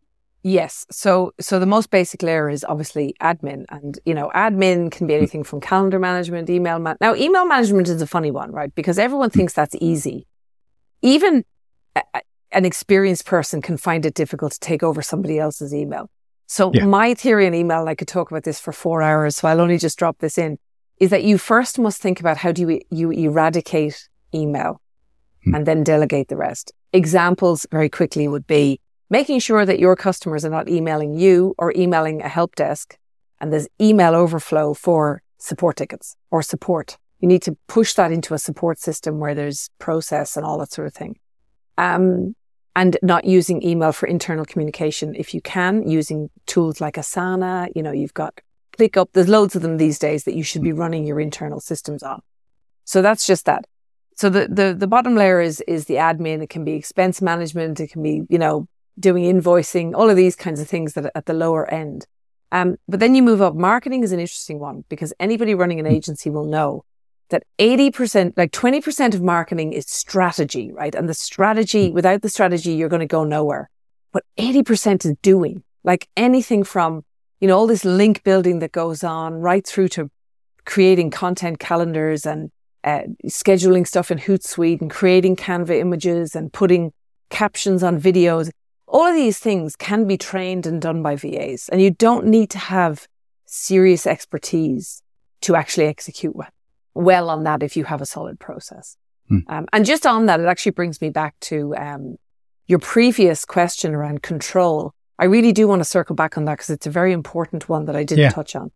Yes. 0.48 0.86
So, 0.92 1.34
so 1.40 1.58
the 1.58 1.66
most 1.66 1.90
basic 1.90 2.22
layer 2.22 2.52
is 2.52 2.64
obviously 2.64 3.16
admin, 3.20 3.66
and 3.70 3.98
you 4.06 4.14
know, 4.14 4.32
admin 4.36 4.92
can 4.92 5.08
be 5.08 5.14
hmm. 5.14 5.18
anything 5.18 5.44
from 5.44 5.60
calendar 5.60 5.98
management, 5.98 6.52
email. 6.52 6.78
Man- 6.78 6.98
now, 7.02 7.16
email 7.16 7.48
management 7.48 7.90
is 7.90 8.00
a 8.00 8.06
funny 8.06 8.30
one, 8.30 8.52
right? 8.52 8.74
Because 8.76 9.00
everyone 9.00 9.32
hmm. 9.32 9.40
thinks 9.40 9.54
that's 9.54 9.76
easy. 9.82 10.28
Even 11.02 11.44
an 12.52 12.64
experienced 12.64 13.26
person 13.26 13.60
can 13.60 13.76
find 13.76 14.06
it 14.06 14.14
difficult 14.14 14.52
to 14.52 14.60
take 14.60 14.84
over 14.84 15.02
somebody 15.02 15.40
else's 15.40 15.74
email. 15.74 16.12
So 16.46 16.72
Yeah. 16.72 16.86
my 16.86 17.16
theory 17.16 17.48
on 17.48 17.56
email, 17.56 17.88
I 17.88 17.96
could 17.96 18.08
talk 18.08 18.30
about 18.30 18.44
this 18.44 18.60
for 18.60 18.72
four 18.72 19.02
hours, 19.02 19.38
so 19.38 19.48
I'll 19.48 19.62
only 19.62 19.80
just 19.80 19.98
drop 19.98 20.20
this 20.20 20.38
in, 20.38 20.60
is 21.00 21.10
that 21.10 21.24
you 21.24 21.40
first 21.40 21.80
must 21.80 22.04
think 22.04 22.20
about 22.20 22.38
how 22.38 22.52
do 22.52 22.70
you, 22.70 22.82
you 22.92 23.10
eradicate 23.12 24.10
email 24.32 24.80
Hmm. 25.44 25.56
and 25.56 25.66
then 25.66 25.84
delegate 25.84 26.28
the 26.28 26.38
rest. 26.38 26.72
Examples 26.94 27.66
very 27.72 27.90
quickly 27.90 28.28
would 28.28 28.46
be 28.46 28.80
making 29.10 29.40
sure 29.40 29.66
that 29.66 29.80
your 29.80 29.96
customers 29.96 30.44
are 30.46 30.50
not 30.50 30.70
emailing 30.70 31.14
you 31.14 31.56
or 31.58 31.74
emailing 31.76 32.22
a 32.22 32.30
help 32.30 32.56
desk 32.56 32.98
and 33.40 33.52
there's 33.52 33.68
email 33.80 34.16
overflow 34.16 34.74
for 34.74 35.22
support 35.38 35.76
tickets 35.76 36.16
or 36.32 36.42
support. 36.42 36.98
You 37.20 37.28
need 37.28 37.42
to 37.44 37.58
push 37.68 37.94
that 37.94 38.12
into 38.12 38.34
a 38.34 38.40
support 38.40 38.80
system 38.80 39.20
where 39.20 39.36
there's 39.36 39.70
process 39.80 40.36
and 40.36 40.46
all 40.46 40.58
that 40.60 40.72
sort 40.72 40.88
of 40.88 40.94
thing. 40.94 41.18
Um, 41.78 42.36
and 42.76 42.98
not 43.02 43.24
using 43.26 43.64
email 43.64 43.94
for 43.94 44.08
internal 44.08 44.44
communication. 44.44 45.16
If 45.16 45.34
you 45.34 45.42
can, 45.42 45.88
using 45.88 46.30
tools 46.46 46.82
like 46.82 46.96
Asana, 46.96 47.70
you 47.74 47.82
know, 47.82 47.92
you've 47.92 48.14
got 48.14 48.42
ClickUp. 48.78 49.08
There's 49.14 49.30
loads 49.30 49.56
of 49.56 49.62
them 49.62 49.78
these 49.78 49.98
days 49.98 50.26
that 50.26 50.36
you 50.36 50.44
should 50.44 50.62
be 50.62 50.74
running 50.74 51.08
your 51.08 51.20
internal 51.22 51.62
systems 51.62 52.04
on. 52.04 52.22
So 52.84 53.02
that's 53.02 53.26
just 53.26 53.46
that. 53.46 53.66
So 54.18 54.30
the, 54.30 54.48
the, 54.50 54.76
the 54.78 54.88
bottom 54.88 55.16
layer 55.16 55.40
is, 55.40 55.62
is 55.62 55.86
the 55.86 55.96
admin. 55.96 56.42
It 56.42 56.50
can 56.50 56.66
be 56.66 56.74
expense 56.74 57.22
management. 57.22 57.80
It 57.80 57.92
can 57.92 58.04
be, 58.04 58.24
you 58.30 58.38
know, 58.38 58.68
doing 59.00 59.24
invoicing, 59.24 59.94
all 59.94 60.10
of 60.10 60.16
these 60.16 60.36
kinds 60.36 60.60
of 60.60 60.68
things 60.68 60.94
that 60.94 61.06
are 61.06 61.12
at 61.16 61.26
the 61.26 61.34
lower 61.34 61.70
end. 61.70 62.06
Um, 62.52 62.78
but 62.88 63.00
then 63.00 63.16
you 63.16 63.24
move 63.24 63.42
up. 63.42 63.56
Marketing 63.56 64.04
is 64.04 64.12
an 64.12 64.20
interesting 64.20 64.60
one 64.60 64.86
because 64.90 65.14
anybody 65.20 65.54
running 65.54 65.80
an 65.80 65.88
agency 65.88 66.30
will 66.30 66.46
know 66.46 66.86
that 67.30 67.44
80%, 67.60 68.34
like 68.38 68.52
20% 68.52 69.16
of 69.16 69.22
marketing 69.22 69.74
is 69.74 69.90
strategy, 69.90 70.72
right? 70.72 70.94
And 70.94 71.10
the 71.10 71.14
strategy, 71.14 71.92
without 71.92 72.22
the 72.22 72.30
strategy, 72.30 72.74
you're 72.74 72.90
going 72.90 73.00
to 73.00 73.08
go 73.08 73.24
nowhere. 73.24 73.70
But 74.12 74.24
80% 74.38 75.06
is 75.06 75.16
doing, 75.22 75.64
like 75.84 76.08
anything 76.16 76.64
from, 76.64 77.04
you 77.40 77.48
know, 77.48 77.58
all 77.58 77.68
this 77.68 77.84
link 77.84 78.24
building 78.24 78.60
that 78.60 78.72
goes 78.72 79.04
on 79.04 79.34
right 79.34 79.66
through 79.66 79.90
to 79.90 80.10
creating 80.66 81.12
content 81.12 81.60
calendars 81.60 82.26
and 82.26 82.52
uh, 82.84 83.02
scheduling 83.26 83.88
stuff 83.88 84.12
in 84.12 84.20
Hootsuite 84.20 84.82
and 84.82 84.92
creating 84.92 85.36
Canva 85.36 85.80
images 85.80 86.36
and 86.36 86.54
putting 86.54 86.94
captions 87.30 87.84
on 87.84 88.00
videos. 88.00 88.52
All 88.88 89.06
of 89.06 89.16
these 89.16 89.40
things 89.40 89.76
can 89.76 90.06
be 90.08 90.18
trained 90.18 90.66
and 90.66 90.82
done 90.82 91.02
by 91.02 91.16
VAs, 91.16 91.70
and 91.70 91.82
you 91.82 91.92
don't 91.92 92.26
need 92.28 92.50
to 92.52 92.58
have 92.58 93.08
serious 93.46 94.06
expertise 94.06 95.02
to 95.42 95.56
actually 95.56 95.88
execute 95.88 96.36
well, 96.36 96.50
well 96.94 97.30
on 97.30 97.44
that 97.44 97.64
if 97.64 97.76
you 97.76 97.84
have 97.86 98.02
a 98.02 98.06
solid 98.06 98.40
process. 98.40 98.98
Hmm. 99.28 99.40
Um, 99.48 99.66
and 99.74 99.86
just 99.86 100.06
on 100.06 100.28
that, 100.28 100.40
it 100.40 100.46
actually 100.46 100.72
brings 100.74 101.02
me 101.02 101.10
back 101.10 101.36
to 101.42 101.76
um, 101.76 102.18
your 102.68 102.80
previous 102.80 103.44
question 103.46 103.94
around 103.94 104.22
control. 104.22 104.94
I 105.18 105.26
really 105.26 105.52
do 105.52 105.68
want 105.68 105.80
to 105.80 105.86
circle 105.86 106.16
back 106.16 106.38
on 106.38 106.46
that 106.46 106.54
because 106.54 106.70
it's 106.70 106.88
a 106.88 106.92
very 106.92 107.12
important 107.14 107.70
one 107.70 107.86
that 107.86 107.96
I 107.96 108.04
didn't 108.04 108.24
Yeah. 108.24 108.30
touch 108.30 108.56
on. 108.56 108.72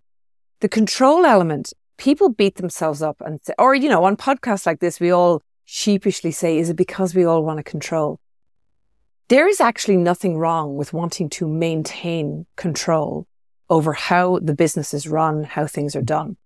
The 0.61 0.69
control 0.69 1.25
element, 1.25 1.73
people 1.97 2.29
beat 2.29 2.55
themselves 2.55 3.01
up 3.01 3.21
and 3.21 3.39
say, 3.43 3.53
or, 3.59 3.75
you 3.75 3.89
know, 3.89 4.03
on 4.05 4.17
podcasts 4.17 4.65
like 4.65 4.79
this, 4.79 4.99
we 4.99 5.11
all 5.11 5.41
sheepishly 5.65 6.31
say, 6.31 6.57
is 6.57 6.69
it 6.69 6.75
because 6.75 7.13
we 7.13 7.25
all 7.25 7.43
want 7.43 7.57
to 7.57 7.63
control? 7.63 8.19
There 9.29 9.47
is 9.47 9.61
actually 9.61 9.97
nothing 9.97 10.39
wrong 10.39 10.75
with 10.75 10.91
wanting 10.91 11.29
to 11.37 11.47
maintain 11.47 12.47
control 12.55 13.27
over 13.69 13.93
how 13.93 14.39
the 14.39 14.55
business 14.55 14.91
is 14.91 15.07
run, 15.07 15.43
how 15.43 15.67
things 15.67 15.95
are 15.95 16.01
done. 16.01 16.37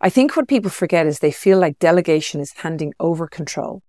I 0.00 0.08
think 0.08 0.34
what 0.34 0.48
people 0.48 0.70
forget 0.70 1.06
is 1.06 1.18
they 1.18 1.32
feel 1.32 1.58
like 1.58 1.78
delegation 1.78 2.40
is 2.40 2.52
handing 2.52 2.94
over 2.98 3.26
control. 3.28 3.82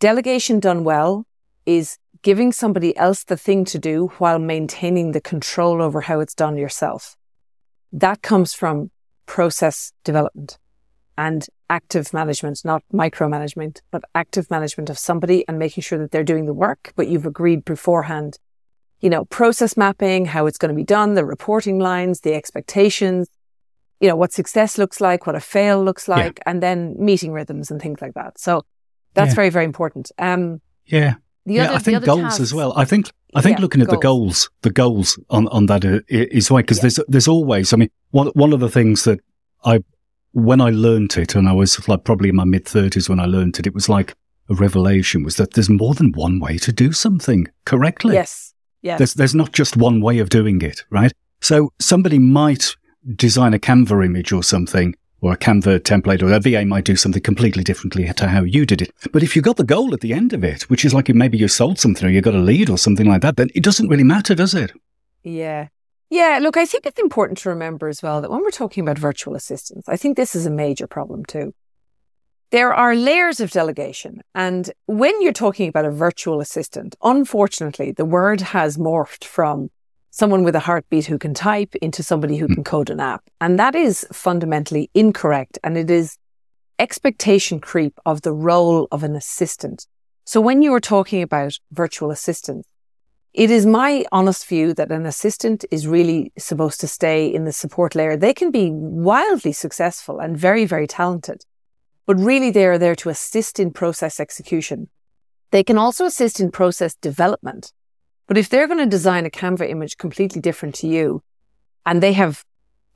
Delegation 0.00 0.60
done 0.60 0.82
well 0.82 1.26
is 1.66 1.98
giving 2.22 2.52
somebody 2.52 2.96
else 2.96 3.22
the 3.22 3.36
thing 3.36 3.66
to 3.66 3.78
do 3.78 4.06
while 4.16 4.38
maintaining 4.38 5.12
the 5.12 5.20
control 5.20 5.82
over 5.82 6.00
how 6.00 6.20
it's 6.20 6.34
done 6.34 6.56
yourself. 6.56 7.18
That 7.92 8.22
comes 8.22 8.54
from 8.54 8.90
process 9.26 9.92
development 10.04 10.58
and 11.18 11.46
active 11.70 12.12
management, 12.12 12.60
not 12.64 12.82
micromanagement, 12.92 13.80
but 13.90 14.02
active 14.14 14.50
management 14.50 14.90
of 14.90 14.98
somebody 14.98 15.44
and 15.48 15.58
making 15.58 15.82
sure 15.82 15.98
that 15.98 16.10
they're 16.10 16.24
doing 16.24 16.46
the 16.46 16.54
work, 16.54 16.92
but 16.96 17.08
you've 17.08 17.26
agreed 17.26 17.64
beforehand, 17.64 18.38
you 19.00 19.10
know, 19.10 19.24
process 19.26 19.76
mapping, 19.76 20.26
how 20.26 20.46
it's 20.46 20.58
going 20.58 20.70
to 20.70 20.74
be 20.76 20.84
done, 20.84 21.14
the 21.14 21.24
reporting 21.24 21.78
lines, 21.78 22.20
the 22.20 22.34
expectations, 22.34 23.28
you 24.00 24.08
know, 24.08 24.16
what 24.16 24.32
success 24.32 24.78
looks 24.78 25.00
like, 25.00 25.26
what 25.26 25.34
a 25.36 25.40
fail 25.40 25.82
looks 25.84 26.08
Yeah. 26.08 26.16
like, 26.16 26.40
and 26.46 26.62
then 26.62 26.94
meeting 26.98 27.32
rhythms 27.32 27.70
and 27.70 27.80
things 27.80 28.00
like 28.00 28.14
that. 28.14 28.38
So 28.38 28.62
that's 29.14 29.30
Yeah. 29.30 29.34
very, 29.36 29.50
very 29.50 29.64
important. 29.64 30.10
Um, 30.18 30.60
Yeah. 30.86 31.14
the 31.46 31.54
yeah, 31.54 31.64
other, 31.64 31.74
I 31.74 31.78
the 31.78 31.84
think 31.84 31.96
other 31.98 32.06
goals 32.06 32.20
tasks- 32.22 32.40
as 32.40 32.54
well. 32.54 32.72
I 32.76 32.84
think 32.84 33.10
I 33.34 33.40
think 33.40 33.56
Yeah, 33.58 33.62
looking 33.62 33.80
at 33.80 33.88
the 33.88 33.96
goals. 33.96 34.48
goals, 34.48 34.50
the 34.60 34.70
goals 34.70 35.18
on 35.30 35.48
on 35.48 35.64
that 35.66 35.84
is 35.86 36.00
uh, 36.00 36.38
is 36.38 36.50
right 36.50 36.64
because 36.66 36.78
Yeah. 36.78 36.82
there's 36.82 37.00
there's 37.08 37.28
always. 37.28 37.72
I 37.72 37.76
mean, 37.78 37.88
one 38.10 38.26
one 38.34 38.52
of 38.52 38.60
the 38.60 38.68
things 38.68 39.04
that 39.04 39.20
I 39.64 39.78
when 40.32 40.60
I 40.60 40.70
learnt 40.70 41.16
it, 41.16 41.34
and 41.34 41.48
I 41.48 41.52
was 41.52 41.88
like 41.88 42.04
probably 42.04 42.30
in 42.30 42.36
my 42.36 42.44
mid 42.44 42.66
thirties 42.66 43.08
when 43.08 43.20
I 43.20 43.26
learnt 43.26 43.58
it, 43.58 43.66
it 43.66 43.74
was 43.74 43.88
like 43.88 44.14
a 44.48 44.54
revelation 44.54 45.22
was 45.22 45.36
that 45.36 45.54
there's 45.54 45.70
more 45.70 45.94
than 45.94 46.12
one 46.12 46.40
way 46.40 46.58
to 46.58 46.72
do 46.72 46.92
something 46.92 47.46
correctly. 47.64 48.14
Yes. 48.14 48.54
Yes. 48.82 48.98
There's 48.98 49.14
there's 49.14 49.34
not 49.34 49.52
just 49.52 49.76
one 49.76 50.00
way 50.00 50.18
of 50.18 50.28
doing 50.28 50.60
it, 50.62 50.84
right? 50.90 51.12
So 51.40 51.72
somebody 51.78 52.18
might 52.18 52.76
design 53.16 53.54
a 53.54 53.58
Canva 53.58 54.04
image 54.04 54.32
or 54.32 54.42
something, 54.42 54.94
or 55.20 55.32
a 55.32 55.36
Canva 55.36 55.80
template, 55.80 56.22
or 56.22 56.32
a 56.32 56.40
VA 56.40 56.64
might 56.64 56.84
do 56.84 56.96
something 56.96 57.22
completely 57.22 57.62
differently 57.62 58.12
to 58.12 58.28
how 58.28 58.42
you 58.42 58.66
did 58.66 58.82
it. 58.82 58.92
But 59.12 59.22
if 59.22 59.36
you 59.36 59.42
got 59.42 59.56
the 59.56 59.64
goal 59.64 59.94
at 59.94 60.00
the 60.00 60.12
end 60.12 60.32
of 60.32 60.42
it, 60.42 60.62
which 60.64 60.84
is 60.84 60.92
like 60.92 61.08
maybe 61.08 61.38
you 61.38 61.48
sold 61.48 61.78
something 61.78 62.06
or 62.06 62.10
you 62.10 62.20
got 62.20 62.34
a 62.34 62.38
lead 62.38 62.70
or 62.70 62.78
something 62.78 63.06
like 63.06 63.22
that, 63.22 63.36
then 63.36 63.50
it 63.54 63.62
doesn't 63.62 63.88
really 63.88 64.04
matter, 64.04 64.34
does 64.34 64.54
it? 64.54 64.72
Yeah. 65.22 65.68
Yeah. 66.12 66.40
Look, 66.42 66.58
I 66.58 66.66
think 66.66 66.84
it's 66.84 67.00
important 67.00 67.38
to 67.38 67.48
remember 67.48 67.88
as 67.88 68.02
well 68.02 68.20
that 68.20 68.30
when 68.30 68.42
we're 68.42 68.50
talking 68.50 68.82
about 68.84 68.98
virtual 68.98 69.34
assistants, 69.34 69.88
I 69.88 69.96
think 69.96 70.18
this 70.18 70.34
is 70.34 70.44
a 70.44 70.50
major 70.50 70.86
problem 70.86 71.24
too. 71.24 71.54
There 72.50 72.74
are 72.74 72.94
layers 72.94 73.40
of 73.40 73.50
delegation. 73.50 74.20
And 74.34 74.70
when 74.84 75.22
you're 75.22 75.32
talking 75.32 75.70
about 75.70 75.86
a 75.86 75.90
virtual 75.90 76.42
assistant, 76.42 76.96
unfortunately, 77.02 77.92
the 77.92 78.04
word 78.04 78.42
has 78.42 78.76
morphed 78.76 79.24
from 79.24 79.70
someone 80.10 80.44
with 80.44 80.54
a 80.54 80.60
heartbeat 80.60 81.06
who 81.06 81.18
can 81.18 81.32
type 81.32 81.74
into 81.76 82.02
somebody 82.02 82.36
who 82.36 82.44
hmm. 82.46 82.56
can 82.56 82.64
code 82.64 82.90
an 82.90 83.00
app. 83.00 83.24
And 83.40 83.58
that 83.58 83.74
is 83.74 84.06
fundamentally 84.12 84.90
incorrect. 84.92 85.58
And 85.64 85.78
it 85.78 85.90
is 85.90 86.18
expectation 86.78 87.58
creep 87.58 87.98
of 88.04 88.20
the 88.20 88.34
role 88.34 88.86
of 88.92 89.02
an 89.02 89.16
assistant. 89.16 89.86
So 90.26 90.42
when 90.42 90.60
you 90.60 90.74
are 90.74 90.80
talking 90.94 91.22
about 91.22 91.58
virtual 91.70 92.10
assistants, 92.10 92.68
it 93.34 93.50
is 93.50 93.64
my 93.64 94.04
honest 94.12 94.46
view 94.46 94.74
that 94.74 94.90
an 94.90 95.06
assistant 95.06 95.64
is 95.70 95.86
really 95.86 96.32
supposed 96.36 96.80
to 96.80 96.86
stay 96.86 97.26
in 97.26 97.46
the 97.46 97.52
support 97.52 97.94
layer. 97.94 98.14
They 98.14 98.34
can 98.34 98.50
be 98.50 98.70
wildly 98.70 99.52
successful 99.52 100.18
and 100.18 100.36
very, 100.36 100.66
very 100.66 100.86
talented, 100.86 101.46
but 102.04 102.18
really 102.18 102.50
they 102.50 102.66
are 102.66 102.76
there 102.76 102.94
to 102.96 103.08
assist 103.08 103.58
in 103.58 103.70
process 103.70 104.20
execution. 104.20 104.88
They 105.50 105.64
can 105.64 105.78
also 105.78 106.04
assist 106.04 106.40
in 106.40 106.50
process 106.50 106.94
development. 106.94 107.72
But 108.26 108.36
if 108.36 108.50
they're 108.50 108.66
going 108.66 108.78
to 108.78 108.86
design 108.86 109.24
a 109.24 109.30
Canva 109.30 109.68
image 109.68 109.96
completely 109.96 110.40
different 110.40 110.74
to 110.76 110.86
you 110.86 111.22
and 111.86 112.02
they 112.02 112.12
have, 112.12 112.44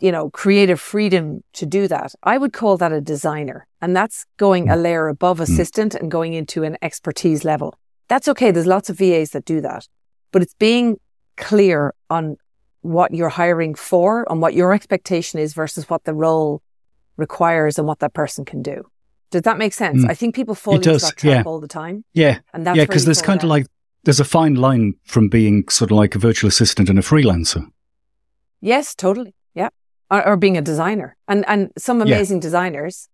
you 0.00 0.12
know, 0.12 0.28
creative 0.28 0.80
freedom 0.80 1.44
to 1.54 1.64
do 1.64 1.88
that, 1.88 2.14
I 2.22 2.36
would 2.36 2.52
call 2.52 2.76
that 2.76 2.92
a 2.92 3.00
designer. 3.00 3.66
And 3.80 3.96
that's 3.96 4.26
going 4.36 4.68
a 4.68 4.76
layer 4.76 5.08
above 5.08 5.38
mm. 5.38 5.44
assistant 5.44 5.94
and 5.94 6.10
going 6.10 6.34
into 6.34 6.62
an 6.62 6.76
expertise 6.82 7.42
level. 7.42 7.78
That's 8.08 8.28
okay. 8.28 8.50
There's 8.50 8.66
lots 8.66 8.90
of 8.90 8.98
VAs 8.98 9.30
that 9.30 9.46
do 9.46 9.62
that 9.62 9.88
but 10.32 10.42
it's 10.42 10.54
being 10.54 10.98
clear 11.36 11.94
on 12.10 12.36
what 12.82 13.12
you're 13.12 13.28
hiring 13.28 13.74
for 13.74 14.24
and 14.30 14.40
what 14.40 14.54
your 14.54 14.72
expectation 14.72 15.38
is 15.40 15.54
versus 15.54 15.90
what 15.90 16.04
the 16.04 16.14
role 16.14 16.62
requires 17.16 17.78
and 17.78 17.86
what 17.86 17.98
that 17.98 18.14
person 18.14 18.44
can 18.44 18.62
do. 18.62 18.84
Does 19.30 19.42
that 19.42 19.58
make 19.58 19.72
sense? 19.72 20.04
Mm. 20.04 20.10
I 20.10 20.14
think 20.14 20.34
people 20.34 20.54
fall 20.54 20.76
into 20.76 20.92
that 20.92 21.16
trap 21.16 21.24
yeah. 21.24 21.42
all 21.44 21.58
the 21.60 21.68
time. 21.68 22.04
Yeah. 22.14 22.38
And 22.54 22.66
that's 22.66 22.76
yeah, 22.76 22.84
because 22.84 23.04
there's 23.04 23.22
kind 23.22 23.42
of 23.42 23.48
like, 23.48 23.66
there's 24.04 24.20
a 24.20 24.24
fine 24.24 24.54
line 24.54 24.94
from 25.04 25.28
being 25.28 25.68
sort 25.68 25.90
of 25.90 25.96
like 25.96 26.14
a 26.14 26.18
virtual 26.18 26.48
assistant 26.48 26.88
and 26.88 26.98
a 26.98 27.02
freelancer. 27.02 27.66
Yes, 28.60 28.94
totally. 28.94 29.34
Yeah. 29.54 29.70
Or, 30.10 30.24
or 30.28 30.36
being 30.36 30.56
a 30.56 30.62
designer. 30.62 31.16
And 31.26 31.44
and 31.48 31.72
some 31.76 31.98
Yeah. 31.98 32.14
amazing 32.14 32.38
designers 32.40 33.08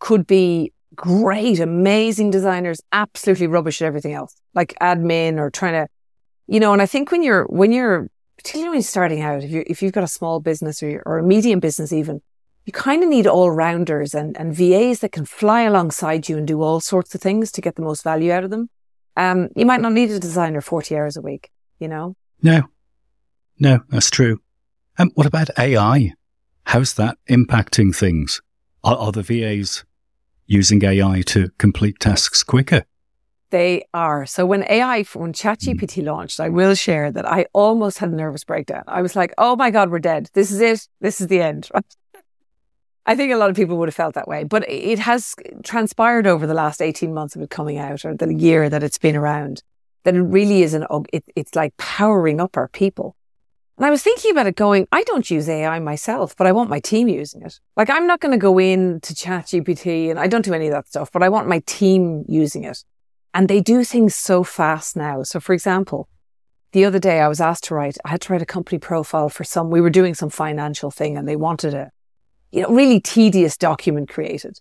could 0.00 0.26
be 0.26 0.72
great, 0.94 1.60
amazing 1.60 2.30
designers, 2.30 2.80
absolutely 2.92 3.46
rubbish 3.46 3.80
at 3.80 3.86
everything 3.86 4.12
else, 4.12 4.34
like 4.54 4.74
admin 4.80 5.38
or 5.38 5.50
trying 5.50 5.72
to, 5.72 5.88
you 6.48 6.58
know, 6.58 6.72
and 6.72 6.82
I 6.82 6.86
think 6.86 7.12
when 7.12 7.22
you're, 7.22 7.44
when 7.44 7.70
you're, 7.70 8.08
particularly 8.36 8.70
when 8.70 8.76
you're 8.78 8.82
starting 8.82 9.20
out, 9.20 9.44
if 9.44 9.50
you 9.50 9.64
if 9.66 9.82
you've 9.82 9.92
got 9.92 10.04
a 10.04 10.08
small 10.08 10.40
business 10.40 10.82
or, 10.82 11.02
or 11.04 11.18
a 11.18 11.22
medium 11.22 11.60
business 11.60 11.92
even, 11.92 12.22
you 12.64 12.72
kind 12.72 13.02
of 13.02 13.08
need 13.08 13.26
all 13.26 13.50
rounders 13.50 14.14
and, 14.14 14.36
and 14.38 14.54
VAs 14.54 15.00
that 15.00 15.12
can 15.12 15.24
fly 15.24 15.62
alongside 15.62 16.28
you 16.28 16.36
and 16.36 16.46
do 16.46 16.62
all 16.62 16.80
sorts 16.80 17.14
of 17.14 17.20
things 17.20 17.50
to 17.52 17.60
get 17.60 17.76
the 17.76 17.82
most 17.82 18.02
value 18.02 18.32
out 18.32 18.44
of 18.44 18.50
them. 18.50 18.68
Um, 19.16 19.48
you 19.56 19.66
might 19.66 19.80
not 19.80 19.92
need 19.92 20.10
a 20.10 20.18
designer 20.18 20.60
40 20.60 20.96
hours 20.96 21.16
a 21.16 21.22
week, 21.22 21.50
you 21.78 21.88
know? 21.88 22.14
No, 22.42 22.62
no, 23.58 23.80
that's 23.88 24.10
true. 24.10 24.40
Um, 24.98 25.10
what 25.14 25.26
about 25.26 25.48
AI? 25.58 26.12
How's 26.64 26.94
that 26.94 27.16
impacting 27.28 27.96
things? 27.96 28.40
Are, 28.84 28.96
are 28.96 29.12
the 29.12 29.22
VAs 29.22 29.84
using 30.46 30.84
AI 30.84 31.22
to 31.22 31.50
complete 31.58 31.98
tasks 31.98 32.42
quicker? 32.42 32.84
They 33.50 33.86
are. 33.94 34.26
So 34.26 34.44
when 34.44 34.64
AI, 34.64 35.04
when 35.14 35.32
ChatGPT 35.32 36.04
launched, 36.04 36.38
I 36.38 36.48
will 36.50 36.74
share 36.74 37.10
that 37.10 37.26
I 37.26 37.46
almost 37.52 37.98
had 37.98 38.10
a 38.10 38.14
nervous 38.14 38.44
breakdown. 38.44 38.84
I 38.86 39.00
was 39.00 39.16
like, 39.16 39.32
oh 39.38 39.56
my 39.56 39.70
God, 39.70 39.90
we're 39.90 40.00
dead. 40.00 40.28
This 40.34 40.50
is 40.50 40.60
it. 40.60 40.86
This 41.00 41.20
is 41.20 41.28
the 41.28 41.40
end. 41.40 41.68
I 43.06 43.16
think 43.16 43.32
a 43.32 43.36
lot 43.36 43.48
of 43.48 43.56
people 43.56 43.78
would 43.78 43.88
have 43.88 43.94
felt 43.94 44.14
that 44.16 44.28
way, 44.28 44.44
but 44.44 44.68
it 44.68 44.98
has 44.98 45.34
transpired 45.64 46.26
over 46.26 46.46
the 46.46 46.52
last 46.52 46.82
18 46.82 47.14
months 47.14 47.34
of 47.36 47.40
it 47.40 47.48
coming 47.48 47.78
out 47.78 48.04
or 48.04 48.14
the 48.14 48.34
year 48.34 48.68
that 48.68 48.82
it's 48.82 48.98
been 48.98 49.16
around 49.16 49.62
that 50.04 50.14
it 50.14 50.22
really 50.22 50.62
is 50.62 50.74
an, 50.74 50.86
it, 51.12 51.24
it's 51.36 51.54
like 51.54 51.76
powering 51.76 52.40
up 52.40 52.56
our 52.56 52.68
people. 52.68 53.16
And 53.76 53.86
I 53.86 53.90
was 53.90 54.02
thinking 54.02 54.30
about 54.30 54.46
it 54.46 54.56
going, 54.56 54.88
I 54.90 55.04
don't 55.04 55.30
use 55.30 55.48
AI 55.48 55.78
myself, 55.78 56.34
but 56.36 56.46
I 56.46 56.52
want 56.52 56.68
my 56.68 56.80
team 56.80 57.08
using 57.08 57.42
it. 57.42 57.60
Like 57.76 57.90
I'm 57.90 58.06
not 58.06 58.20
going 58.20 58.32
to 58.32 58.38
go 58.38 58.58
in 58.58 59.00
to 59.02 59.14
ChatGPT 59.14 60.10
and 60.10 60.18
I 60.18 60.26
don't 60.26 60.44
do 60.44 60.52
any 60.52 60.66
of 60.66 60.72
that 60.72 60.88
stuff, 60.88 61.12
but 61.12 61.22
I 61.22 61.28
want 61.28 61.46
my 61.46 61.60
team 61.66 62.24
using 62.28 62.64
it. 62.64 62.84
And 63.38 63.46
they 63.46 63.60
do 63.60 63.84
things 63.84 64.16
so 64.16 64.42
fast 64.42 64.96
now. 64.96 65.22
So 65.22 65.38
for 65.38 65.52
example, 65.52 66.08
the 66.72 66.84
other 66.84 66.98
day 66.98 67.20
I 67.20 67.28
was 67.28 67.40
asked 67.40 67.62
to 67.64 67.74
write, 67.76 67.96
I 68.04 68.08
had 68.08 68.20
to 68.22 68.32
write 68.32 68.42
a 68.42 68.46
company 68.46 68.80
profile 68.80 69.28
for 69.28 69.44
some, 69.44 69.70
we 69.70 69.80
were 69.80 69.90
doing 69.90 70.14
some 70.14 70.28
financial 70.28 70.90
thing 70.90 71.16
and 71.16 71.28
they 71.28 71.36
wanted 71.36 71.72
a, 71.72 71.92
you 72.50 72.62
know, 72.62 72.70
really 72.70 72.98
tedious 72.98 73.56
document 73.56 74.08
created. 74.08 74.58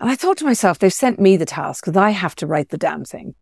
And 0.00 0.10
I 0.10 0.16
thought 0.16 0.36
to 0.38 0.44
myself, 0.44 0.80
they've 0.80 0.92
sent 0.92 1.20
me 1.20 1.36
the 1.36 1.46
task 1.46 1.84
because 1.84 1.96
I 1.96 2.10
have 2.10 2.34
to 2.36 2.46
write 2.48 2.70
the 2.70 2.76
damn 2.76 3.04
thing. 3.04 3.36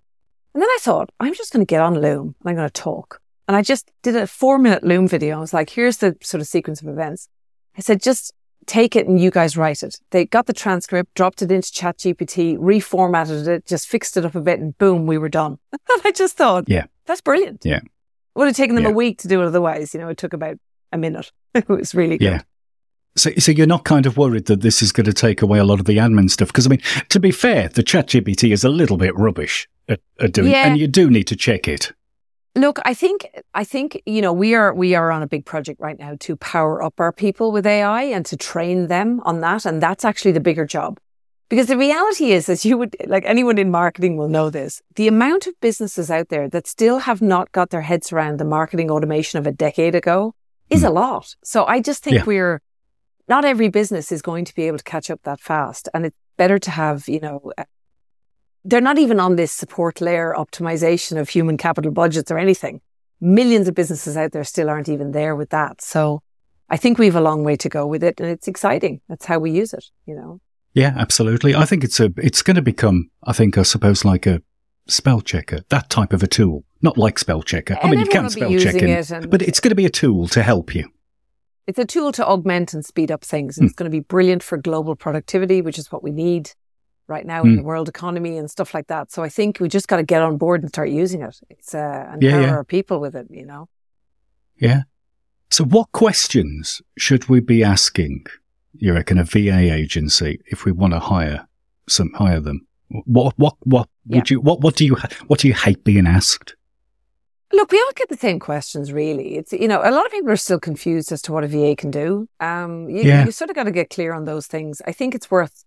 And 0.52 0.62
then 0.62 0.68
I 0.68 0.78
thought, 0.82 1.08
I'm 1.20 1.32
just 1.32 1.54
going 1.54 1.64
to 1.64 1.70
get 1.70 1.80
on 1.80 1.98
Loom 1.98 2.34
and 2.40 2.50
I'm 2.50 2.56
going 2.56 2.68
to 2.68 2.82
talk. 2.82 3.22
And 3.48 3.56
I 3.56 3.62
just 3.62 3.90
did 4.02 4.14
a 4.14 4.26
four 4.26 4.58
minute 4.58 4.84
Loom 4.84 5.08
video. 5.08 5.38
I 5.38 5.40
was 5.40 5.54
like, 5.54 5.70
here's 5.70 5.96
the 5.96 6.18
sort 6.20 6.42
of 6.42 6.48
sequence 6.48 6.82
of 6.82 6.88
events. 6.88 7.30
I 7.78 7.80
said, 7.80 8.02
just 8.02 8.34
take 8.66 8.96
it 8.96 9.06
and 9.06 9.20
you 9.20 9.30
guys 9.30 9.56
write 9.56 9.82
it. 9.82 9.98
They 10.10 10.26
got 10.26 10.46
the 10.46 10.52
transcript, 10.52 11.14
dropped 11.14 11.42
it 11.42 11.50
into 11.50 11.68
ChatGPT, 11.68 12.58
reformatted 12.58 13.46
it, 13.46 13.66
just 13.66 13.88
fixed 13.88 14.16
it 14.16 14.24
up 14.24 14.34
a 14.34 14.40
bit 14.40 14.60
and 14.60 14.76
boom, 14.78 15.06
we 15.06 15.18
were 15.18 15.28
done. 15.28 15.58
and 15.72 16.02
I 16.04 16.12
just 16.12 16.36
thought, 16.36 16.64
yeah, 16.68 16.86
that's 17.06 17.20
brilliant. 17.20 17.64
Yeah. 17.64 17.78
It 17.78 18.38
would 18.38 18.48
have 18.48 18.56
taken 18.56 18.74
them 18.74 18.84
yeah. 18.84 18.90
a 18.90 18.94
week 18.94 19.18
to 19.20 19.28
do 19.28 19.40
it 19.42 19.46
otherwise. 19.46 19.94
You 19.94 20.00
know, 20.00 20.08
it 20.08 20.18
took 20.18 20.32
about 20.32 20.58
a 20.92 20.98
minute. 20.98 21.32
it 21.54 21.68
was 21.68 21.94
really 21.94 22.18
good. 22.18 22.24
Yeah. 22.24 22.42
So, 23.16 23.30
so 23.38 23.50
you're 23.50 23.66
not 23.66 23.84
kind 23.84 24.04
of 24.04 24.18
worried 24.18 24.44
that 24.46 24.60
this 24.60 24.82
is 24.82 24.92
going 24.92 25.06
to 25.06 25.12
take 25.12 25.40
away 25.40 25.58
a 25.58 25.64
lot 25.64 25.80
of 25.80 25.86
the 25.86 25.96
admin 25.96 26.30
stuff? 26.30 26.48
Because 26.48 26.66
I 26.66 26.70
mean, 26.70 26.82
to 27.08 27.18
be 27.18 27.30
fair, 27.30 27.68
the 27.68 27.82
ChatGPT 27.82 28.52
is 28.52 28.62
a 28.62 28.68
little 28.68 28.98
bit 28.98 29.16
rubbish 29.16 29.66
at, 29.88 30.00
at 30.20 30.32
doing, 30.32 30.50
Yeah. 30.50 30.66
and 30.66 30.78
you 30.78 30.86
do 30.86 31.08
need 31.08 31.26
to 31.28 31.36
check 31.36 31.66
it. 31.66 31.92
Look, 32.56 32.78
I 32.86 32.94
think 32.94 33.28
I 33.52 33.64
think 33.64 34.02
you 34.06 34.22
know 34.22 34.32
we 34.32 34.54
are 34.54 34.72
we 34.74 34.94
are 34.94 35.12
on 35.12 35.22
a 35.22 35.26
big 35.26 35.44
project 35.44 35.78
right 35.78 35.98
now 35.98 36.16
to 36.20 36.36
power 36.36 36.82
up 36.82 36.98
our 36.98 37.12
people 37.12 37.52
with 37.52 37.66
AI 37.66 38.04
and 38.04 38.24
to 38.26 38.36
train 38.36 38.86
them 38.88 39.20
on 39.24 39.40
that, 39.40 39.66
and 39.66 39.82
that's 39.82 40.06
actually 40.06 40.32
the 40.32 40.40
bigger 40.40 40.64
job. 40.64 40.98
Because 41.50 41.66
the 41.66 41.76
reality 41.76 42.32
is, 42.32 42.48
as 42.48 42.64
you 42.64 42.78
would 42.78 42.96
like 43.06 43.24
anyone 43.26 43.58
in 43.58 43.70
marketing 43.70 44.16
will 44.16 44.28
know 44.28 44.48
this, 44.48 44.80
the 44.94 45.06
amount 45.06 45.46
of 45.46 45.52
businesses 45.60 46.10
out 46.10 46.30
there 46.30 46.48
that 46.48 46.66
still 46.66 47.00
have 47.00 47.20
not 47.20 47.52
got 47.52 47.68
their 47.68 47.82
heads 47.82 48.10
around 48.10 48.38
the 48.38 48.44
marketing 48.44 48.90
automation 48.90 49.38
of 49.38 49.46
a 49.46 49.52
decade 49.52 49.94
ago 49.94 50.34
is 50.70 50.80
hmm. 50.80 50.86
a 50.86 50.90
lot. 50.90 51.36
So 51.44 51.66
I 51.66 51.80
just 51.80 52.02
think 52.02 52.16
Yeah. 52.16 52.24
we're 52.24 52.62
not 53.28 53.44
every 53.44 53.68
business 53.68 54.10
is 54.10 54.22
going 54.22 54.46
to 54.46 54.54
be 54.54 54.62
able 54.62 54.78
to 54.78 54.84
catch 54.84 55.10
up 55.10 55.20
that 55.24 55.40
fast, 55.40 55.90
and 55.92 56.06
it's 56.06 56.16
better 56.38 56.58
to 56.58 56.70
have 56.70 57.06
you 57.06 57.20
know 57.20 57.52
they're 58.66 58.80
not 58.80 58.98
even 58.98 59.20
on 59.20 59.36
this 59.36 59.52
support 59.52 60.00
layer 60.00 60.34
optimization 60.36 61.18
of 61.18 61.28
human 61.28 61.56
capital 61.56 61.92
budgets 61.92 62.30
or 62.30 62.38
anything. 62.38 62.80
Millions 63.20 63.68
of 63.68 63.74
businesses 63.74 64.16
out 64.16 64.32
there 64.32 64.44
still 64.44 64.68
aren't 64.68 64.88
even 64.88 65.12
there 65.12 65.36
with 65.36 65.50
that. 65.50 65.80
So 65.80 66.22
I 66.68 66.76
think 66.76 66.98
we 66.98 67.06
have 67.06 67.16
a 67.16 67.20
long 67.20 67.44
way 67.44 67.56
to 67.56 67.68
go 67.68 67.86
with 67.86 68.02
it 68.02 68.20
and 68.20 68.28
it's 68.28 68.48
exciting. 68.48 69.00
That's 69.08 69.24
how 69.24 69.38
we 69.38 69.52
use 69.52 69.72
it, 69.72 69.84
you 70.04 70.14
know. 70.16 70.40
Yeah, 70.74 70.92
absolutely. 70.96 71.54
I 71.54 71.64
think 71.64 71.84
it's 71.84 72.00
a, 72.00 72.12
it's 72.18 72.42
going 72.42 72.56
to 72.56 72.62
become, 72.62 73.08
I 73.24 73.32
think, 73.32 73.56
I 73.56 73.62
suppose, 73.62 74.04
like 74.04 74.26
a 74.26 74.42
spell 74.88 75.20
checker, 75.20 75.60
that 75.70 75.88
type 75.88 76.12
of 76.12 76.22
a 76.22 76.26
tool. 76.26 76.64
Not 76.82 76.98
like 76.98 77.18
spell 77.18 77.42
checker. 77.42 77.78
I 77.82 77.88
mean, 77.88 78.00
you 78.00 78.06
can 78.06 78.28
spell 78.28 78.50
check 78.58 78.74
in, 78.74 78.90
it 78.90 79.10
and- 79.10 79.30
but 79.30 79.40
it's 79.42 79.60
going 79.60 79.70
to 79.70 79.74
be 79.76 79.86
a 79.86 79.90
tool 79.90 80.28
to 80.28 80.42
help 80.42 80.74
you. 80.74 80.90
It's 81.66 81.78
a 81.78 81.84
tool 81.86 82.12
to 82.12 82.26
augment 82.26 82.74
and 82.74 82.84
speed 82.84 83.10
up 83.10 83.24
things. 83.24 83.56
And 83.58 83.66
it's 83.66 83.74
going 83.74 83.90
to 83.90 83.96
be 83.96 84.00
brilliant 84.00 84.42
for 84.42 84.58
global 84.58 84.94
productivity, 84.94 85.62
which 85.62 85.78
is 85.78 85.90
what 85.90 86.02
we 86.02 86.10
need 86.10 86.50
right 87.08 87.26
now 87.26 87.42
in 87.42 87.52
Mm. 87.52 87.56
the 87.56 87.62
world 87.62 87.88
economy 87.88 88.36
and 88.38 88.50
stuff 88.50 88.74
like 88.74 88.86
that. 88.88 89.12
So 89.12 89.22
I 89.22 89.28
think 89.28 89.58
we 89.60 89.68
just 89.68 89.88
got 89.88 89.96
to 89.96 90.02
get 90.02 90.22
on 90.22 90.36
board 90.38 90.62
and 90.62 90.68
start 90.70 90.90
using 90.90 91.22
it. 91.22 91.40
It's 91.50 91.74
uh, 91.74 92.08
and 92.10 92.22
Yeah, 92.22 92.30
empower 92.30 92.42
yeah. 92.46 92.52
our 92.56 92.64
people 92.64 93.00
with 93.00 93.14
it, 93.14 93.26
you 93.30 93.46
know. 93.46 93.68
Yeah. 94.58 94.82
So, 95.50 95.64
what 95.64 95.92
questions 95.92 96.82
should 96.98 97.28
we 97.28 97.40
be 97.40 97.62
asking? 97.62 98.24
You 98.78 98.92
reckon 98.94 99.18
a 99.18 99.24
VA 99.24 99.72
agency 99.72 100.40
if 100.46 100.64
we 100.64 100.72
want 100.72 100.92
to 100.92 100.98
hire 100.98 101.46
some 101.88 102.12
hire 102.14 102.40
them? 102.40 102.66
What 102.88 103.34
what 103.38 103.54
what 103.64 103.88
would 104.06 104.30
you 104.30 104.40
what 104.40 104.60
what 104.60 104.76
do 104.76 104.84
you 104.84 104.96
what 105.28 105.40
do 105.40 105.48
you 105.48 105.54
hate 105.54 105.82
being 105.84 106.06
asked? 106.06 106.54
Look, 107.52 107.70
we 107.70 107.78
all 107.78 107.92
get 107.94 108.08
the 108.08 108.16
same 108.16 108.40
questions, 108.40 108.92
really. 108.92 109.36
It's 109.36 109.52
you 109.52 109.68
know, 109.68 109.80
a 109.82 109.92
lot 109.92 110.04
of 110.04 110.12
people 110.12 110.30
are 110.30 110.36
still 110.36 110.58
confused 110.60 111.12
as 111.12 111.22
to 111.22 111.32
what 111.32 111.44
a 111.44 111.48
VA 111.48 111.76
can 111.76 111.90
do. 111.90 112.28
Um, 112.40 112.88
you, 112.90 113.02
Yeah. 113.02 113.24
you 113.24 113.30
sort 113.30 113.50
of 113.50 113.56
got 113.56 113.64
to 113.64 113.70
get 113.70 113.88
clear 113.88 114.12
on 114.12 114.24
those 114.24 114.46
things. 114.48 114.82
I 114.86 114.92
think 114.92 115.14
it's 115.14 115.30
worth 115.30 115.64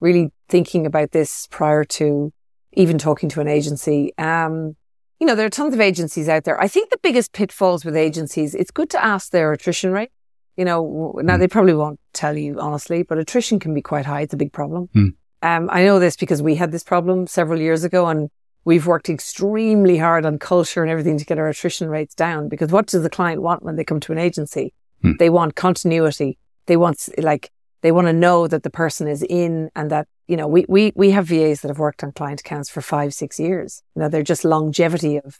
really 0.00 0.32
thinking 0.48 0.86
about 0.86 1.12
this 1.12 1.46
prior 1.50 1.84
to 1.84 2.32
even 2.72 2.98
talking 2.98 3.28
to 3.30 3.40
an 3.40 3.48
agency. 3.48 4.12
Um, 4.18 4.76
you 5.18 5.26
know, 5.26 5.34
there 5.34 5.46
are 5.46 5.50
tons 5.50 5.74
of 5.74 5.80
agencies 5.80 6.28
out 6.28 6.44
there. 6.44 6.60
I 6.60 6.68
think 6.68 6.90
the 6.90 6.98
biggest 7.02 7.32
pitfalls 7.32 7.84
with 7.84 7.96
agencies, 7.96 8.54
it's 8.54 8.70
good 8.70 8.88
to 8.90 9.04
ask 9.04 9.30
their 9.30 9.52
attrition 9.52 9.92
rate. 9.92 10.10
You 10.56 10.64
know, 10.64 11.14
now 11.22 11.36
Mm. 11.36 11.38
they 11.40 11.48
probably 11.48 11.74
won't 11.74 12.00
tell 12.12 12.36
you 12.36 12.58
honestly, 12.58 13.02
but 13.02 13.18
attrition 13.18 13.58
can 13.58 13.74
be 13.74 13.82
quite 13.82 14.06
high. 14.06 14.22
It's 14.22 14.34
a 14.34 14.38
big 14.38 14.52
problem. 14.52 14.88
Mm. 14.94 15.14
Um, 15.42 15.68
I 15.72 15.84
know 15.84 15.98
this 15.98 16.16
because 16.16 16.42
we 16.42 16.54
had 16.56 16.70
this 16.72 16.84
problem 16.84 17.26
several 17.26 17.60
years 17.60 17.84
ago 17.84 18.06
and 18.08 18.30
we've 18.64 18.86
worked 18.86 19.08
extremely 19.08 19.96
hard 19.96 20.26
on 20.26 20.38
culture 20.38 20.82
and 20.82 20.90
everything 20.90 21.16
to 21.18 21.24
get 21.24 21.38
our 21.38 21.48
attrition 21.48 21.88
rates 21.88 22.14
down 22.14 22.48
because 22.48 22.70
what 22.70 22.86
does 22.86 23.02
the 23.02 23.10
client 23.10 23.40
want 23.40 23.62
when 23.62 23.76
they 23.76 23.84
come 23.84 24.00
to 24.00 24.12
an 24.12 24.18
agency? 24.18 24.74
Hmm. 25.02 25.12
They 25.18 25.30
want 25.30 25.54
continuity. 25.54 26.38
They 26.66 26.76
want 26.76 27.08
like, 27.18 27.50
they 27.82 27.92
want 27.92 28.06
to 28.06 28.12
know 28.12 28.46
that 28.46 28.62
the 28.62 28.70
person 28.70 29.08
is 29.08 29.22
in 29.22 29.70
and 29.74 29.90
that, 29.90 30.06
you 30.26 30.36
know, 30.36 30.46
we, 30.46 30.64
we, 30.68 30.92
we 30.94 31.10
have 31.10 31.26
VAs 31.26 31.60
that 31.62 31.68
have 31.68 31.78
worked 31.78 32.04
on 32.04 32.12
client 32.12 32.40
accounts 32.40 32.68
for 32.68 32.80
five, 32.80 33.14
six 33.14 33.40
years. 33.40 33.82
You 33.94 34.02
know, 34.02 34.08
they're 34.08 34.22
just 34.22 34.44
longevity 34.44 35.16
of, 35.18 35.38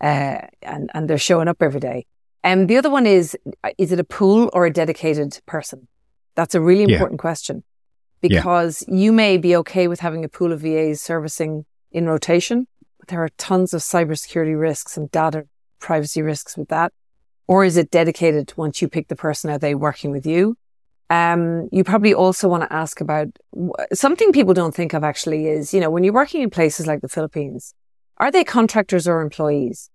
uh, 0.00 0.46
and, 0.62 0.90
and 0.94 1.08
they're 1.08 1.18
showing 1.18 1.48
up 1.48 1.62
every 1.62 1.80
day. 1.80 2.06
And 2.42 2.68
the 2.68 2.76
other 2.76 2.90
one 2.90 3.06
is, 3.06 3.36
uh, 3.64 3.70
is 3.78 3.92
it 3.92 4.00
a 4.00 4.04
pool 4.04 4.50
or 4.52 4.66
a 4.66 4.72
dedicated 4.72 5.38
person? 5.46 5.88
That's 6.36 6.54
a 6.54 6.60
really 6.60 6.84
Yeah. 6.84 6.96
important 6.96 7.20
question 7.20 7.64
Yeah. 8.22 8.28
because 8.40 8.84
you 8.88 9.12
may 9.12 9.36
be 9.36 9.56
okay 9.56 9.88
with 9.88 10.00
having 10.00 10.24
a 10.24 10.28
pool 10.28 10.52
of 10.52 10.60
VAs 10.60 11.00
servicing 11.00 11.64
in 11.92 12.06
rotation, 12.06 12.66
but 12.98 13.08
there 13.08 13.22
are 13.22 13.30
tons 13.36 13.74
of 13.74 13.80
cybersecurity 13.80 14.58
risks 14.58 14.96
and 14.96 15.10
data 15.10 15.46
privacy 15.80 16.22
risks 16.22 16.56
with 16.56 16.68
that. 16.68 16.92
Or 17.48 17.64
is 17.64 17.76
it 17.76 17.90
dedicated 17.90 18.52
once 18.56 18.80
you 18.80 18.88
pick 18.88 19.08
the 19.08 19.16
person? 19.16 19.50
Are 19.50 19.58
they 19.58 19.74
working 19.74 20.10
with 20.12 20.24
you? 20.24 20.56
Um, 21.10 21.68
you 21.72 21.82
probably 21.82 22.14
also 22.14 22.48
want 22.48 22.62
to 22.62 22.72
ask 22.72 23.00
about 23.00 23.26
something 23.92 24.30
people 24.30 24.54
don't 24.54 24.74
think 24.74 24.94
of 24.94 25.02
actually 25.02 25.48
is, 25.48 25.74
you 25.74 25.80
know, 25.80 25.90
when 25.90 26.04
you're 26.04 26.14
working 26.14 26.40
in 26.40 26.50
places 26.50 26.86
like 26.86 27.00
the 27.00 27.08
Philippines, 27.08 27.74
are 28.18 28.30
they 28.30 28.44
contractors 28.44 29.08
or 29.08 29.20
employees? 29.20 29.90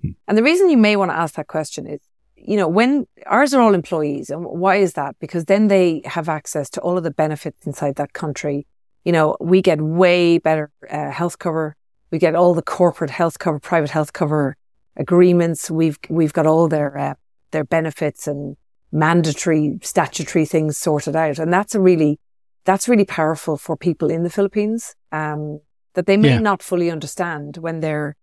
Hmm. 0.00 0.12
And 0.26 0.38
the 0.38 0.42
reason 0.42 0.70
you 0.70 0.78
may 0.78 0.96
want 0.96 1.10
to 1.10 1.16
ask 1.16 1.34
that 1.34 1.48
question 1.48 1.86
is, 1.86 2.00
you 2.34 2.56
know, 2.56 2.66
when 2.66 3.06
ours 3.26 3.52
are 3.52 3.60
all 3.60 3.74
employees 3.74 4.30
and 4.30 4.42
why 4.42 4.76
is 4.76 4.94
that? 4.94 5.16
Because 5.20 5.44
then 5.44 5.68
they 5.68 6.00
have 6.06 6.30
access 6.30 6.70
to 6.70 6.80
all 6.80 6.96
of 6.96 7.04
the 7.04 7.10
benefits 7.10 7.66
inside 7.66 7.96
that 7.96 8.14
country. 8.14 8.66
You 9.04 9.12
know, 9.12 9.36
we 9.40 9.60
get 9.60 9.82
way 9.82 10.38
better 10.38 10.70
uh, 10.88 11.10
health 11.10 11.38
cover. 11.38 11.76
We 12.10 12.18
get 12.18 12.34
all 12.34 12.54
the 12.54 12.62
corporate 12.62 13.10
health 13.10 13.38
cover, 13.38 13.58
private 13.58 13.90
health 13.90 14.14
cover 14.14 14.56
agreements. 14.96 15.70
We've, 15.70 15.98
we've 16.08 16.32
got 16.32 16.46
all 16.46 16.68
their, 16.68 16.96
uh, 16.96 17.14
their 17.50 17.64
benefits 17.64 18.26
and 18.26 18.56
mandatory 18.90 19.78
statutory 19.82 20.44
things 20.44 20.78
sorted 20.78 21.16
out. 21.16 21.38
And 21.38 21.52
that's 21.52 21.74
a 21.74 21.80
really, 21.80 22.18
that's 22.64 22.88
really 22.88 23.04
powerful 23.04 23.56
for 23.56 23.76
people 23.76 24.10
in 24.10 24.22
the 24.22 24.30
Philippines, 24.30 24.94
um, 25.12 25.60
that 25.94 26.06
they 26.06 26.16
may 26.16 26.30
Yeah. 26.30 26.38
not 26.40 26.62
fully 26.62 26.90
understand 26.90 27.58
when 27.58 27.80
they're 27.80 28.16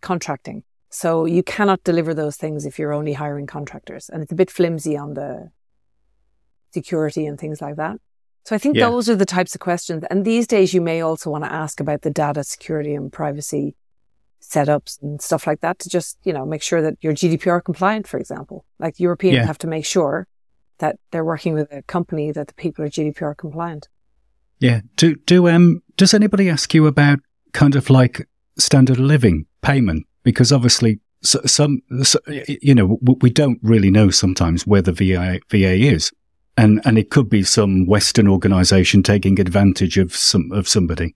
contracting. 0.00 0.64
So 0.90 1.24
you 1.24 1.42
cannot 1.42 1.82
deliver 1.84 2.14
those 2.14 2.36
things 2.36 2.66
if 2.66 2.78
you're 2.78 2.92
only 2.92 3.14
hiring 3.14 3.46
contractors. 3.46 4.08
And 4.08 4.22
it's 4.22 4.32
a 4.32 4.36
bit 4.36 4.50
flimsy 4.50 4.96
on 4.96 5.14
the 5.14 5.50
security 6.72 7.26
and 7.26 7.38
things 7.38 7.60
like 7.60 7.76
that. 7.76 7.98
So 8.44 8.54
I 8.54 8.58
think 8.58 8.76
Yeah. 8.76 8.90
those 8.90 9.08
are 9.08 9.16
the 9.16 9.24
types 9.24 9.54
of 9.54 9.60
questions. 9.60 10.04
And 10.10 10.24
these 10.24 10.46
days 10.46 10.74
you 10.74 10.80
may 10.82 11.00
also 11.00 11.30
want 11.30 11.44
to 11.44 11.52
ask 11.52 11.80
about 11.80 12.02
the 12.02 12.10
data 12.10 12.44
security 12.44 12.94
and 12.94 13.12
privacy 13.12 13.74
setups 14.50 15.00
and 15.02 15.20
stuff 15.20 15.46
like 15.46 15.60
that 15.60 15.78
to 15.80 15.88
just, 15.88 16.18
you 16.24 16.32
know, 16.32 16.44
make 16.44 16.62
sure 16.62 16.82
that 16.82 16.94
you're 17.00 17.14
GDPR 17.14 17.62
compliant, 17.64 18.06
for 18.06 18.18
example. 18.18 18.64
Like 18.78 19.00
Europeans 19.00 19.36
Yeah. 19.36 19.46
have 19.46 19.58
to 19.58 19.66
make 19.66 19.84
sure 19.84 20.26
that 20.78 20.98
they're 21.10 21.24
working 21.24 21.54
with 21.54 21.72
a 21.72 21.82
company 21.82 22.32
that 22.32 22.48
the 22.48 22.54
people 22.54 22.84
are 22.84 22.88
GDPR 22.88 23.36
compliant. 23.36 23.88
Yeah. 24.60 24.80
Do 24.96 25.16
do 25.26 25.48
um 25.48 25.82
does 25.96 26.14
anybody 26.14 26.48
ask 26.50 26.74
you 26.74 26.86
about 26.86 27.18
kind 27.52 27.76
of 27.76 27.90
like 27.90 28.28
standard 28.58 28.98
of 28.98 29.04
living 29.04 29.46
payment? 29.62 30.06
Because 30.22 30.52
obviously 30.52 31.00
so, 31.22 31.40
some 31.46 31.80
so, 32.02 32.18
you 32.46 32.74
know 32.74 32.98
we 33.20 33.30
don't 33.30 33.58
really 33.62 33.90
know 33.90 34.10
sometimes 34.10 34.66
where 34.66 34.82
the 34.82 34.92
VA 34.92 35.40
VA 35.50 35.74
is, 35.74 36.12
and 36.56 36.80
and 36.84 36.98
it 36.98 37.10
could 37.10 37.28
be 37.30 37.42
some 37.42 37.86
Western 37.86 38.28
organisation 38.28 39.02
taking 39.02 39.40
advantage 39.40 39.96
of 39.96 40.14
some 40.14 40.52
of 40.52 40.68
somebody. 40.68 41.14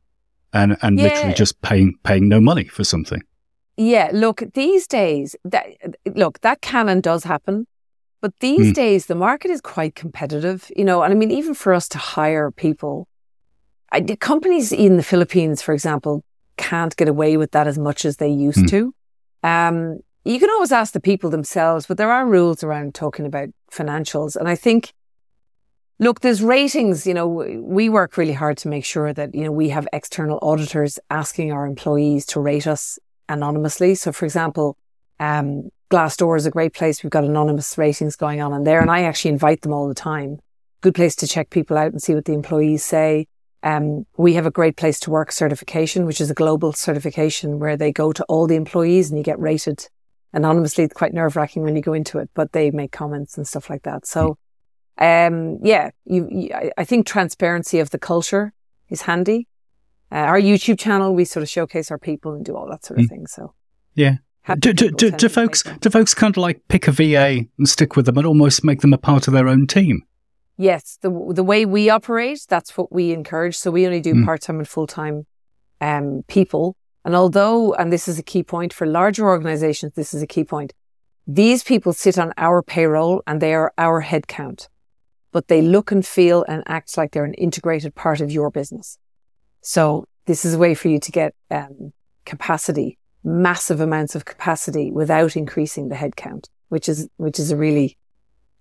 And 0.53 0.77
and 0.83 0.99
Yeah. 0.99 1.05
literally 1.05 1.35
just 1.35 1.61
paying 1.63 1.95
paying 2.03 2.29
no 2.29 2.41
money 2.41 2.65
for 2.65 2.85
something. 2.85 3.23
Yeah, 3.77 4.11
look, 4.13 4.43
these 4.55 4.89
days, 4.89 5.37
that, 5.45 5.67
look, 6.17 6.41
that 6.41 6.61
can 6.61 6.89
and 6.89 7.01
does 7.01 7.23
happen. 7.25 7.67
But 8.21 8.33
these 8.41 8.67
Hmm. 8.69 8.73
days, 8.73 9.07
the 9.07 9.15
market 9.15 9.53
is 9.53 9.61
quite 9.61 9.95
competitive, 9.95 10.69
you 10.77 10.85
know, 10.85 11.03
and 11.05 11.13
I 11.13 11.17
mean, 11.17 11.31
even 11.31 11.55
for 11.55 11.73
us 11.73 11.89
to 11.91 11.99
hire 11.99 12.51
people, 12.51 13.07
I, 13.93 14.01
the 14.01 14.17
companies 14.17 14.73
in 14.73 14.97
the 14.97 15.05
Philippines, 15.05 15.63
for 15.63 15.73
example, 15.73 16.25
can't 16.57 16.97
get 16.97 17.07
away 17.09 17.37
with 17.37 17.53
that 17.53 17.69
as 17.69 17.79
much 17.79 18.05
as 18.05 18.17
they 18.17 18.29
used 18.29 18.61
Hmm. 18.61 18.67
to. 18.67 18.95
Um, 19.45 20.01
you 20.25 20.41
can 20.41 20.51
always 20.51 20.73
ask 20.73 20.93
the 20.93 21.01
people 21.01 21.31
themselves, 21.31 21.87
but 21.87 21.97
there 21.97 22.11
are 22.11 22.27
rules 22.27 22.65
around 22.65 22.97
talking 22.97 23.25
about 23.25 23.49
financials. 23.71 24.35
And 24.35 24.49
I 24.49 24.57
think, 24.57 24.93
look, 25.99 26.21
there's 26.21 26.43
ratings, 26.43 27.07
you 27.07 27.15
know, 27.15 27.27
we 27.27 27.89
work 27.89 28.17
really 28.17 28.33
hard 28.33 28.57
to 28.59 28.69
make 28.69 28.85
sure 28.85 29.13
that, 29.13 29.35
you 29.35 29.43
know, 29.43 29.53
we 29.53 29.69
have 29.71 29.89
external 29.93 30.39
auditors 30.43 30.99
asking 31.11 31.53
our 31.53 31.67
employees 31.67 32.25
to 32.27 32.41
rate 32.41 32.67
us 32.67 32.99
anonymously. 33.29 33.95
So, 33.95 34.13
for 34.13 34.25
example, 34.25 34.77
um, 35.19 35.71
Glassdoor 35.91 36.37
is 36.37 36.47
a 36.47 36.51
great 36.51 36.75
place. 36.75 37.03
We've 37.03 37.11
got 37.11 37.25
anonymous 37.25 37.77
ratings 37.77 38.15
going 38.15 38.41
on 38.41 38.53
in 38.53 38.65
there, 38.65 38.81
and 38.81 38.91
I 38.91 39.03
actually 39.03 39.33
invite 39.33 39.63
them 39.63 39.73
all 39.73 39.89
the 39.89 39.95
time. 39.95 40.39
Good 40.81 40.95
place 40.95 41.17
to 41.17 41.27
check 41.27 41.51
people 41.51 41.77
out 41.77 41.93
and 41.93 42.03
see 42.03 42.15
what 42.15 42.27
the 42.27 42.35
employees 42.35 42.85
say. 42.85 43.27
Um, 43.65 44.07
we 44.17 44.35
have 44.35 44.47
a 44.47 44.51
great 44.53 44.77
place 44.77 45.01
to 45.01 45.11
work 45.11 45.33
certification, 45.33 46.07
which 46.07 46.21
is 46.21 46.31
a 46.31 46.35
global 46.35 46.73
certification 46.73 47.59
where 47.59 47.77
they 47.77 47.91
go 47.91 48.13
to 48.13 48.25
all 48.25 48.47
the 48.47 48.55
employees 48.55 49.11
and 49.11 49.19
you 49.19 49.25
get 49.25 49.41
rated 49.41 49.89
anonymously. 50.33 50.85
It's 50.85 50.95
quite 50.95 51.13
nerve 51.13 51.35
wracking 51.35 51.65
when 51.65 51.75
you 51.75 51.83
go 51.83 51.95
into 51.95 52.19
it, 52.19 52.31
but 52.35 52.53
they 52.53 52.71
make 52.71 52.93
comments 52.93 53.37
and 53.37 53.49
stuff 53.49 53.69
like 53.69 53.83
that. 53.83 54.07
So, 54.07 54.39
um, 54.99 55.59
yeah, 55.63 55.91
you, 56.05 56.29
you, 56.31 56.49
I- 56.77 56.85
think 56.85 57.07
transparency 57.07 57.79
of 57.81 57.91
the 57.91 57.99
culture 57.99 58.53
is 58.89 59.03
handy. 59.03 59.47
Uh, 60.11 60.17
our 60.17 60.41
YouTube 60.41 60.79
channel, 60.79 61.15
we 61.15 61.25
sort 61.25 61.43
of 61.43 61.49
showcase 61.49 61.91
our 61.91 61.99
people 61.99 62.33
and 62.33 62.45
do 62.45 62.57
all 62.57 62.69
that 62.71 62.85
sort 62.85 62.99
of 63.01 63.07
Mm. 63.07 63.09
thing. 63.11 63.27
So, 63.27 63.55
Yeah. 63.95 64.17
Do, 64.59 64.73
do, 64.73 64.91
do, 64.91 65.11
do 65.11 65.29
folks 65.29 65.63
do 65.81 65.91
folks 65.91 66.15
kind 66.15 66.33
of 66.35 66.39
like 66.39 66.63
pick 66.69 66.89
a 66.89 66.93
VA 66.93 67.45
and 67.59 67.69
stick 67.69 67.97
with 67.97 68.07
them 68.07 68.17
and 68.17 68.27
almost 68.27 68.65
make 68.65 68.81
them 68.81 68.95
a 68.95 68.99
part 68.99 69.29
of 69.29 69.35
their 69.35 69.47
own 69.47 69.67
team? 69.67 70.03
Yes, 70.57 70.99
the 71.03 71.11
the 71.35 71.45
way 71.45 71.67
we 71.67 71.91
operate, 71.91 72.41
that's 72.49 72.75
what 72.79 72.91
we 72.91 73.13
encourage. 73.13 73.57
So 73.59 73.71
we 73.71 73.85
only 73.85 74.01
do 74.01 74.15
Mm. 74.15 74.25
part 74.25 74.41
time 74.41 74.59
and 74.59 74.67
full 74.67 74.87
time 74.87 75.27
um, 75.83 76.23
people. 76.29 76.77
And 77.05 77.15
although, 77.15 77.75
and 77.75 77.93
this 77.93 78.09
is 78.09 78.19
a 78.19 78.23
key 78.23 78.43
point 78.43 78.73
for 78.73 78.87
larger 78.87 79.27
organizations, 79.29 79.93
this 79.95 80.15
is 80.15 80.23
a 80.23 80.27
key 80.27 80.45
point. 80.45 80.73
These 81.27 81.63
people 81.63 81.93
sit 81.93 82.19
on 82.19 82.33
our 82.39 82.63
payroll 82.63 83.23
and 83.27 83.41
they 83.43 83.53
are 83.55 83.73
our 83.77 84.03
headcount, 84.03 84.69
but 85.33 85.49
they 85.49 85.63
look 85.63 85.93
and 85.93 86.07
feel 86.07 86.45
and 86.49 86.63
act 86.67 86.97
like 86.97 87.13
they're 87.13 87.25
an 87.25 87.35
integrated 87.35 87.95
part 87.95 88.21
of 88.21 88.31
your 88.31 88.51
business. 88.51 88.99
So 89.61 90.05
this 90.27 90.45
is 90.45 90.55
a 90.55 90.59
way 90.59 90.75
for 90.75 90.89
you 90.89 90.99
to 91.01 91.13
get 91.13 91.35
um, 91.51 91.93
capacity, 92.25 92.99
massive 93.25 93.81
amounts 93.81 94.15
of 94.15 94.25
capacity 94.25 94.91
without 94.91 95.37
increasing 95.37 95.89
the 95.89 95.97
headcount, 95.97 96.47
which 96.69 96.89
is 96.89 97.09
which 97.17 97.39
is 97.39 97.51
a 97.51 97.57
really 97.57 97.97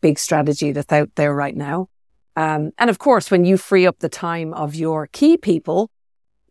big 0.02 0.20
strategy 0.20 0.72
that's 0.72 0.92
out 0.92 1.10
there 1.16 1.34
right 1.34 1.56
now. 1.56 1.88
Um, 2.36 2.72
and 2.78 2.90
of 2.90 3.00
course, 3.00 3.32
when 3.32 3.46
you 3.46 3.58
free 3.58 3.88
up 3.88 4.00
the 4.00 4.10
time 4.10 4.54
of 4.54 4.76
your 4.76 5.08
key 5.08 5.38
people, 5.38 5.90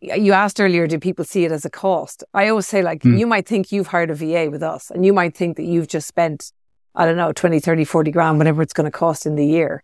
you 0.01 0.33
asked 0.33 0.59
earlier, 0.59 0.85
do 0.85 0.99
people 0.99 1.23
see 1.25 1.45
it 1.45 1.51
as 1.51 1.63
a 1.65 1.69
cost? 1.69 2.23
I 2.33 2.49
always 2.49 2.67
say, 2.67 2.81
like, 2.83 3.03
Hmm. 3.03 3.17
you 3.17 3.25
might 3.25 3.47
think 3.47 3.71
you've 3.71 3.87
hired 3.87 4.11
a 4.11 4.15
VA 4.15 4.49
with 4.51 4.61
us 4.61 4.91
and 4.91 5.05
you 5.05 5.13
might 5.13 5.35
think 5.35 5.55
that 5.57 5.63
you've 5.63 5.87
just 5.87 6.07
spent, 6.07 6.51
I 6.93 7.05
don't 7.05 7.15
know, 7.17 7.31
20, 7.31 7.59
30, 7.59 7.85
40 7.85 8.11
grand, 8.11 8.37
whatever 8.37 8.61
it's 8.61 8.73
going 8.73 8.85
to 8.85 8.91
cost 8.91 9.25
in 9.25 9.35
the 9.35 9.45
year. 9.45 9.81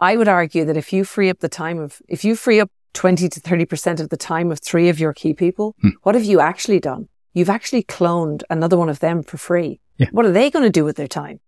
I 0.00 0.16
would 0.16 0.28
argue 0.28 0.64
that 0.64 0.76
if 0.76 0.92
you 0.92 1.04
free 1.04 1.28
up 1.28 1.40
the 1.40 1.48
time 1.48 1.78
of, 1.78 2.00
if 2.08 2.24
you 2.24 2.34
free 2.34 2.58
up 2.60 2.70
20 2.94 3.28
to 3.28 3.40
30% 3.40 4.00
of 4.00 4.08
the 4.08 4.16
time 4.16 4.50
of 4.50 4.58
three 4.60 4.88
of 4.88 4.98
your 4.98 5.12
key 5.12 5.34
people, 5.34 5.76
Hmm. 5.82 5.90
what 6.02 6.14
have 6.14 6.24
you 6.24 6.40
actually 6.40 6.80
done? 6.80 7.08
You've 7.34 7.50
actually 7.50 7.84
cloned 7.84 8.42
another 8.50 8.76
one 8.76 8.88
of 8.88 8.98
them 9.00 9.22
for 9.22 9.36
free. 9.36 9.80
Yeah. 9.98 10.08
What 10.10 10.26
are 10.26 10.32
they 10.32 10.50
going 10.50 10.64
to 10.64 10.70
do 10.70 10.84
with 10.84 10.96
their 10.96 11.06
time? 11.06 11.38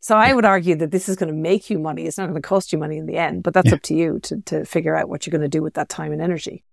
So 0.00 0.16
I 0.16 0.28
Yeah. 0.28 0.34
would 0.34 0.44
argue 0.44 0.74
that 0.76 0.90
this 0.90 1.08
is 1.08 1.16
going 1.16 1.28
to 1.32 1.34
make 1.38 1.70
you 1.70 1.78
money. 1.78 2.04
It's 2.06 2.18
not 2.18 2.24
going 2.28 2.40
to 2.42 2.48
cost 2.48 2.72
you 2.72 2.78
money 2.78 2.96
in 2.96 3.06
the 3.06 3.16
end, 3.16 3.42
but 3.42 3.54
that's 3.54 3.68
Yeah. 3.68 3.74
up 3.74 3.82
to 3.82 3.94
you 3.94 4.18
to, 4.20 4.40
to 4.46 4.64
figure 4.64 4.96
out 4.96 5.08
what 5.08 5.26
you're 5.26 5.30
going 5.32 5.48
to 5.50 5.58
do 5.58 5.62
with 5.62 5.74
that 5.74 5.88
time 5.88 6.10
and 6.12 6.20
energy. 6.20 6.64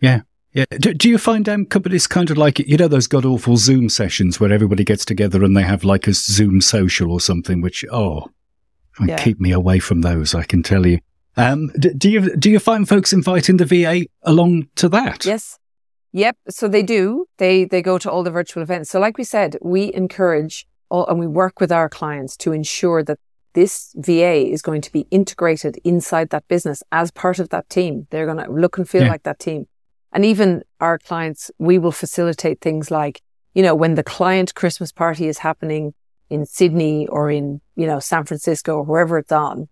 Yeah. 0.00 0.20
Do, 0.80 0.92
do 0.94 1.08
you 1.08 1.18
find 1.18 1.48
um, 1.48 1.66
companies 1.66 2.06
kind 2.06 2.30
of 2.30 2.36
like, 2.38 2.58
you 2.58 2.76
know, 2.76 2.88
those 2.88 3.06
god 3.06 3.24
awful 3.24 3.56
Zoom 3.56 3.88
sessions 3.88 4.40
where 4.40 4.52
everybody 4.52 4.82
gets 4.82 5.04
together 5.04 5.44
and 5.44 5.56
they 5.56 5.62
have 5.62 5.84
like 5.84 6.06
a 6.08 6.12
Zoom 6.12 6.60
social 6.60 7.12
or 7.12 7.20
something, 7.20 7.60
which, 7.60 7.84
oh, 7.92 8.26
Yeah. 9.06 9.16
keep 9.16 9.38
me 9.40 9.52
away 9.52 9.78
from 9.78 10.00
those, 10.00 10.34
I 10.34 10.42
can 10.44 10.62
tell 10.62 10.86
you. 10.86 10.98
Um, 11.36 11.68
do, 11.78 11.92
do 11.94 12.10
you 12.10 12.34
do 12.36 12.50
you 12.50 12.58
find 12.58 12.88
folks 12.88 13.12
inviting 13.12 13.58
the 13.58 13.64
VA 13.64 14.06
along 14.22 14.68
to 14.76 14.88
that? 14.88 15.24
Yes. 15.24 15.58
Yep. 16.12 16.36
So 16.48 16.66
they 16.66 16.82
do. 16.82 17.26
They 17.36 17.64
they 17.64 17.82
go 17.82 17.98
to 17.98 18.10
all 18.10 18.22
the 18.24 18.30
virtual 18.30 18.62
events. 18.62 18.90
So 18.90 18.98
like 18.98 19.16
we 19.18 19.24
said, 19.24 19.56
we 19.62 19.92
encourage 19.94 20.66
all, 20.88 21.06
and 21.06 21.18
we 21.20 21.26
work 21.26 21.60
with 21.60 21.70
our 21.70 21.88
clients 21.88 22.36
to 22.38 22.52
ensure 22.52 23.04
that 23.04 23.18
this 23.54 23.92
VA 23.96 24.46
is 24.50 24.62
going 24.62 24.80
to 24.80 24.90
be 24.92 25.06
integrated 25.10 25.78
inside 25.84 26.30
that 26.30 26.46
business 26.48 26.82
as 26.92 27.10
part 27.10 27.38
of 27.38 27.50
that 27.50 27.68
team. 27.68 28.06
They're 28.10 28.26
going 28.26 28.44
to 28.44 28.50
look 28.50 28.78
and 28.78 28.88
feel 28.88 29.02
Yeah. 29.04 29.10
like 29.10 29.22
that 29.24 29.38
team. 29.38 29.66
And 30.12 30.24
even 30.24 30.62
our 30.80 30.98
clients, 30.98 31.50
we 31.58 31.78
will 31.78 31.92
facilitate 31.92 32.60
things 32.60 32.90
like, 32.90 33.20
you 33.54 33.62
know, 33.62 33.74
when 33.74 33.94
the 33.94 34.02
client 34.02 34.54
Christmas 34.54 34.92
party 34.92 35.28
is 35.28 35.38
happening 35.38 35.92
in 36.30 36.46
Sydney 36.46 37.06
or 37.08 37.30
in, 37.30 37.60
you 37.76 37.86
know, 37.86 38.00
San 38.00 38.24
Francisco 38.24 38.76
or 38.76 38.82
wherever 38.82 39.18
it's 39.18 39.32
on, 39.32 39.68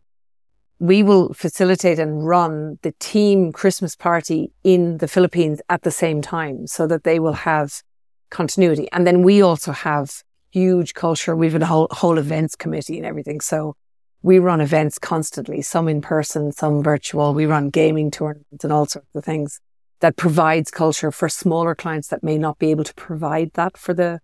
we 0.79 1.03
will 1.03 1.33
facilitate 1.33 1.99
and 1.99 2.27
run 2.27 2.79
the 2.83 2.93
team 2.99 3.53
Christmas 3.53 3.97
party 3.97 4.53
in 4.63 4.99
the 4.99 5.09
Philippines 5.09 5.61
at 5.69 5.83
the 5.83 5.91
same 5.91 6.21
time 6.21 6.67
so 6.67 6.87
that 6.87 7.05
they 7.05 7.19
will 7.19 7.33
have 7.33 7.83
continuity. 8.31 8.89
And 8.93 9.07
then 9.07 9.23
we 9.23 9.41
also 9.41 9.73
have 9.73 10.23
huge 10.51 10.95
culture. 10.95 11.35
We've 11.35 11.53
had 11.53 11.63
a 11.63 11.67
whole, 11.67 11.89
whole 11.91 12.19
events 12.19 12.57
committee 12.57 12.99
and 12.99 13.07
everything. 13.07 13.41
So 13.41 13.75
we 14.23 14.39
run 14.39 14.61
events 14.61 14.99
constantly, 14.99 15.63
some 15.63 15.89
in 15.89 16.01
person, 16.03 16.53
some 16.53 16.83
virtual. 16.83 17.33
We 17.33 17.47
run 17.47 17.71
gaming 17.71 18.11
tournaments 18.11 18.65
and 18.65 18.73
all 18.73 18.87
sorts 18.87 19.09
of 19.15 19.25
things 19.25 19.61
that 20.01 20.17
provides 20.17 20.71
culture 20.71 21.11
for 21.11 21.29
smaller 21.29 21.75
clients 21.75 22.09
that 22.09 22.23
may 22.23 22.37
not 22.37 22.59
be 22.59 22.71
able 22.71 22.85
to 22.85 22.95
provide 22.95 23.51
that 23.55 23.79
for 23.79 23.95
the 23.95 24.21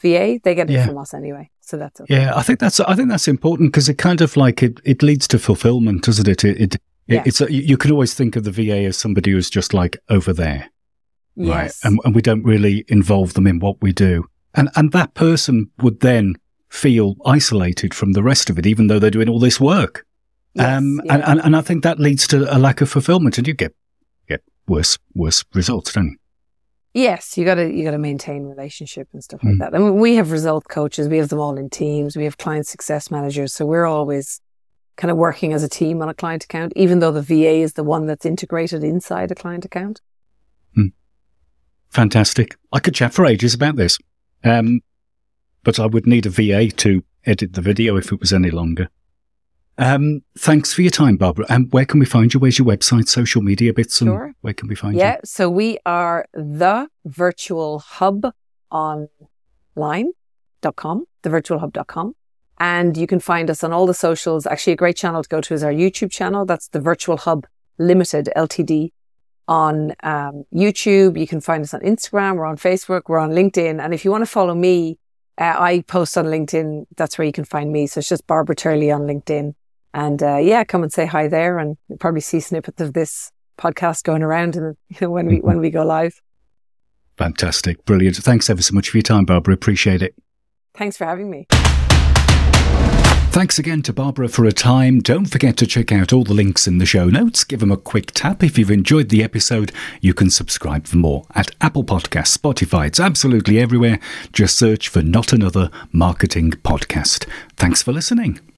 VA. 0.00 0.40
They 0.42 0.54
get 0.54 0.68
it 0.68 0.72
Yeah. 0.72 0.86
from 0.86 0.98
us 0.98 1.14
anyway. 1.14 1.50
So 1.64 1.76
that's 1.78 2.00
okay. 2.00 2.14
Yeah, 2.14 2.32
I 2.34 2.42
think 2.42 2.58
that's 2.58 2.80
I 2.80 2.94
think 2.94 3.08
that's 3.08 3.28
important 3.28 3.72
because 3.72 3.88
it 3.88 3.96
kind 3.96 4.20
of 4.20 4.36
like 4.36 4.62
it, 4.62 4.80
it 4.84 5.02
leads 5.02 5.28
to 5.28 5.38
fulfillment, 5.38 6.02
doesn't 6.04 6.28
it? 6.28 6.44
It, 6.44 6.60
it, 6.60 6.76
Yeah. 7.06 7.22
it's 7.24 7.40
you 7.40 7.76
can 7.76 7.92
always 7.92 8.14
think 8.14 8.36
of 8.36 8.42
the 8.44 8.50
VA 8.50 8.84
as 8.86 8.96
somebody 8.96 9.30
who's 9.30 9.48
just 9.48 9.72
like 9.72 9.96
over 10.08 10.32
there, 10.32 10.70
right? 11.36 11.72
And, 11.84 12.00
and 12.04 12.14
we 12.14 12.22
don't 12.22 12.42
really 12.42 12.84
involve 12.88 13.34
them 13.34 13.46
in 13.46 13.60
what 13.60 13.80
we 13.80 13.92
do, 13.92 14.24
and 14.54 14.68
and 14.74 14.92
that 14.92 15.14
person 15.14 15.70
would 15.78 16.00
then 16.00 16.34
feel 16.68 17.14
isolated 17.24 17.94
from 17.94 18.12
the 18.12 18.22
rest 18.22 18.50
of 18.50 18.58
it, 18.58 18.66
even 18.66 18.88
though 18.88 18.98
they're 18.98 19.10
doing 19.10 19.28
all 19.28 19.38
this 19.38 19.60
work. 19.60 20.04
Yes, 20.54 20.66
um, 20.78 21.00
yeah. 21.04 21.14
and, 21.14 21.22
and 21.24 21.40
and 21.44 21.56
I 21.56 21.60
think 21.60 21.84
that 21.84 21.98
leads 22.00 22.26
to 22.28 22.54
a 22.54 22.58
lack 22.58 22.80
of 22.80 22.90
fulfillment, 22.90 23.38
and 23.38 23.46
you 23.46 23.54
get 23.54 23.74
get 24.28 24.42
worse 24.66 24.98
worse 25.14 25.44
results, 25.54 25.92
don't 25.92 26.06
you? 26.10 26.16
Yes, 26.94 27.38
you 27.38 27.44
gotta 27.44 27.72
you 27.72 27.84
gotta 27.84 27.98
maintain 27.98 28.44
relationship 28.44 29.08
and 29.12 29.24
stuff 29.24 29.42
like 29.42 29.54
Mm. 29.54 29.58
that. 29.60 29.74
I 29.74 29.78
mean, 29.78 29.96
we 29.96 30.16
have 30.16 30.30
result 30.30 30.64
coaches, 30.68 31.08
we 31.08 31.16
have 31.18 31.28
them 31.30 31.38
all 31.40 31.56
in 31.56 31.70
teams, 31.70 32.16
we 32.16 32.24
have 32.24 32.36
client 32.36 32.66
success 32.66 33.10
managers, 33.10 33.54
so 33.54 33.64
we're 33.64 33.86
always 33.86 34.40
kind 34.96 35.10
of 35.10 35.16
working 35.16 35.54
as 35.54 35.62
a 35.62 35.68
team 35.70 36.02
on 36.02 36.08
a 36.10 36.14
client 36.14 36.44
account, 36.44 36.72
even 36.76 36.98
though 36.98 37.10
the 37.10 37.22
VA 37.22 37.62
is 37.62 37.72
the 37.72 37.82
one 37.84 38.06
that's 38.06 38.26
integrated 38.26 38.84
inside 38.84 39.30
a 39.30 39.34
client 39.34 39.64
account. 39.64 40.00
Fantastic. 41.90 42.56
I 42.72 42.78
could 42.78 42.94
chat 42.94 43.12
for 43.12 43.26
ages 43.26 43.52
about 43.52 43.76
this. 43.76 43.98
Um, 44.44 44.80
but 45.62 45.78
I 45.78 45.84
would 45.84 46.06
need 46.06 46.24
a 46.24 46.30
VA 46.30 46.68
to 46.70 47.04
edit 47.26 47.52
the 47.52 47.60
video 47.60 47.96
if 47.98 48.10
it 48.10 48.18
was 48.18 48.32
any 48.32 48.50
longer. 48.50 48.88
Um, 49.78 50.22
thanks 50.38 50.72
for 50.72 50.82
your 50.82 50.90
time, 50.90 51.16
Barbara. 51.16 51.46
And 51.48 51.72
where 51.72 51.86
can 51.86 51.98
we 51.98 52.06
find 52.06 52.32
you? 52.32 52.40
Where's 52.40 52.58
your 52.58 52.68
website, 52.68 53.08
social 53.08 53.42
media 53.42 53.72
bits, 53.72 54.00
and 54.00 54.08
Sure. 54.08 54.34
where 54.42 54.52
can 54.52 54.68
we 54.68 54.74
find 54.74 54.94
you? 54.94 55.00
Yeah, 55.00 55.16
so 55.24 55.48
we 55.48 55.78
are 55.86 56.26
the 56.34 56.88
virtual 57.06 57.78
hub 57.78 58.32
online.com, 58.70 61.04
thevirtualhub.com. 61.22 62.14
And 62.60 62.96
you 62.96 63.06
can 63.06 63.18
find 63.18 63.50
us 63.50 63.64
on 63.64 63.72
all 63.72 63.86
the 63.86 63.94
socials. 63.94 64.46
Actually, 64.46 64.74
a 64.74 64.76
great 64.76 64.96
channel 64.96 65.22
to 65.22 65.28
go 65.28 65.40
to 65.40 65.54
is 65.54 65.64
our 65.64 65.72
YouTube 65.72 66.12
channel. 66.12 66.44
That's 66.44 66.68
the 66.68 66.80
Virtual 66.80 67.16
Hub 67.16 67.46
Limited 67.78 68.28
Ltd 68.36 68.92
on 69.48 69.92
um, 70.04 70.44
YouTube. 70.54 71.18
You 71.18 71.26
can 71.26 71.40
find 71.40 71.64
us 71.64 71.74
on 71.74 71.80
Instagram. 71.80 72.36
We're 72.36 72.46
on 72.46 72.58
Facebook. 72.58 73.02
We're 73.08 73.18
on 73.18 73.30
LinkedIn. 73.30 73.82
And 73.82 73.92
if 73.92 74.04
you 74.04 74.12
want 74.12 74.22
to 74.22 74.30
follow 74.30 74.54
me, 74.54 74.98
uh, 75.38 75.56
I 75.58 75.80
post 75.88 76.16
on 76.16 76.26
LinkedIn. 76.26 76.84
That's 76.96 77.18
where 77.18 77.26
you 77.26 77.32
can 77.32 77.44
find 77.44 77.72
me. 77.72 77.88
So 77.88 77.98
it's 77.98 78.08
just 78.08 78.26
Barbara 78.28 78.54
Turley 78.54 78.92
on 78.92 79.02
LinkedIn. 79.02 79.54
And 79.94 80.22
uh, 80.22 80.38
yeah, 80.38 80.64
come 80.64 80.82
and 80.82 80.92
say 80.92 81.06
hi 81.06 81.28
there. 81.28 81.58
And 81.58 81.76
you'll 81.88 81.98
probably 81.98 82.20
see 82.20 82.40
snippets 82.40 82.80
of 82.80 82.94
this 82.94 83.30
podcast 83.58 84.02
going 84.02 84.22
around 84.22 84.56
and 84.56 84.76
you 84.88 84.96
know 85.00 85.10
when 85.10 85.26
we 85.26 85.40
when 85.40 85.58
we 85.58 85.70
go 85.70 85.84
live. 85.84 86.20
Fantastic. 87.16 87.84
Brilliant. 87.84 88.16
Thanks 88.16 88.48
ever 88.48 88.62
so 88.62 88.74
much 88.74 88.90
for 88.90 88.96
your 88.96 89.02
time, 89.02 89.24
Barbara. 89.24 89.54
Appreciate 89.54 90.02
it. 90.02 90.14
Thanks 90.74 90.96
for 90.96 91.04
having 91.04 91.30
me. 91.30 91.46
Thanks 93.32 93.58
again 93.58 93.80
to 93.82 93.94
Barbara 93.94 94.28
for 94.28 94.44
her 94.44 94.50
time. 94.50 95.00
Don't 95.00 95.24
forget 95.24 95.56
to 95.56 95.66
check 95.66 95.90
out 95.90 96.12
all 96.12 96.22
the 96.22 96.34
links 96.34 96.66
in 96.66 96.76
the 96.76 96.84
show 96.84 97.06
notes. 97.06 97.44
Give 97.44 97.60
them 97.60 97.70
a 97.70 97.78
quick 97.78 98.10
tap. 98.12 98.42
If 98.42 98.58
you've 98.58 98.70
enjoyed 98.70 99.08
the 99.08 99.24
episode, 99.24 99.72
you 100.02 100.12
can 100.12 100.28
subscribe 100.28 100.86
for 100.86 100.98
more 100.98 101.24
at 101.34 101.50
Apple 101.62 101.82
Podcasts, 101.82 102.36
Spotify. 102.36 102.88
It's 102.88 103.00
absolutely 103.00 103.58
everywhere. 103.58 104.00
Just 104.34 104.58
search 104.58 104.90
for 104.90 105.00
Not 105.00 105.32
Another 105.32 105.70
Marketing 105.92 106.50
Podcast. 106.50 107.26
Thanks 107.56 107.82
for 107.82 107.92
listening. 107.92 108.51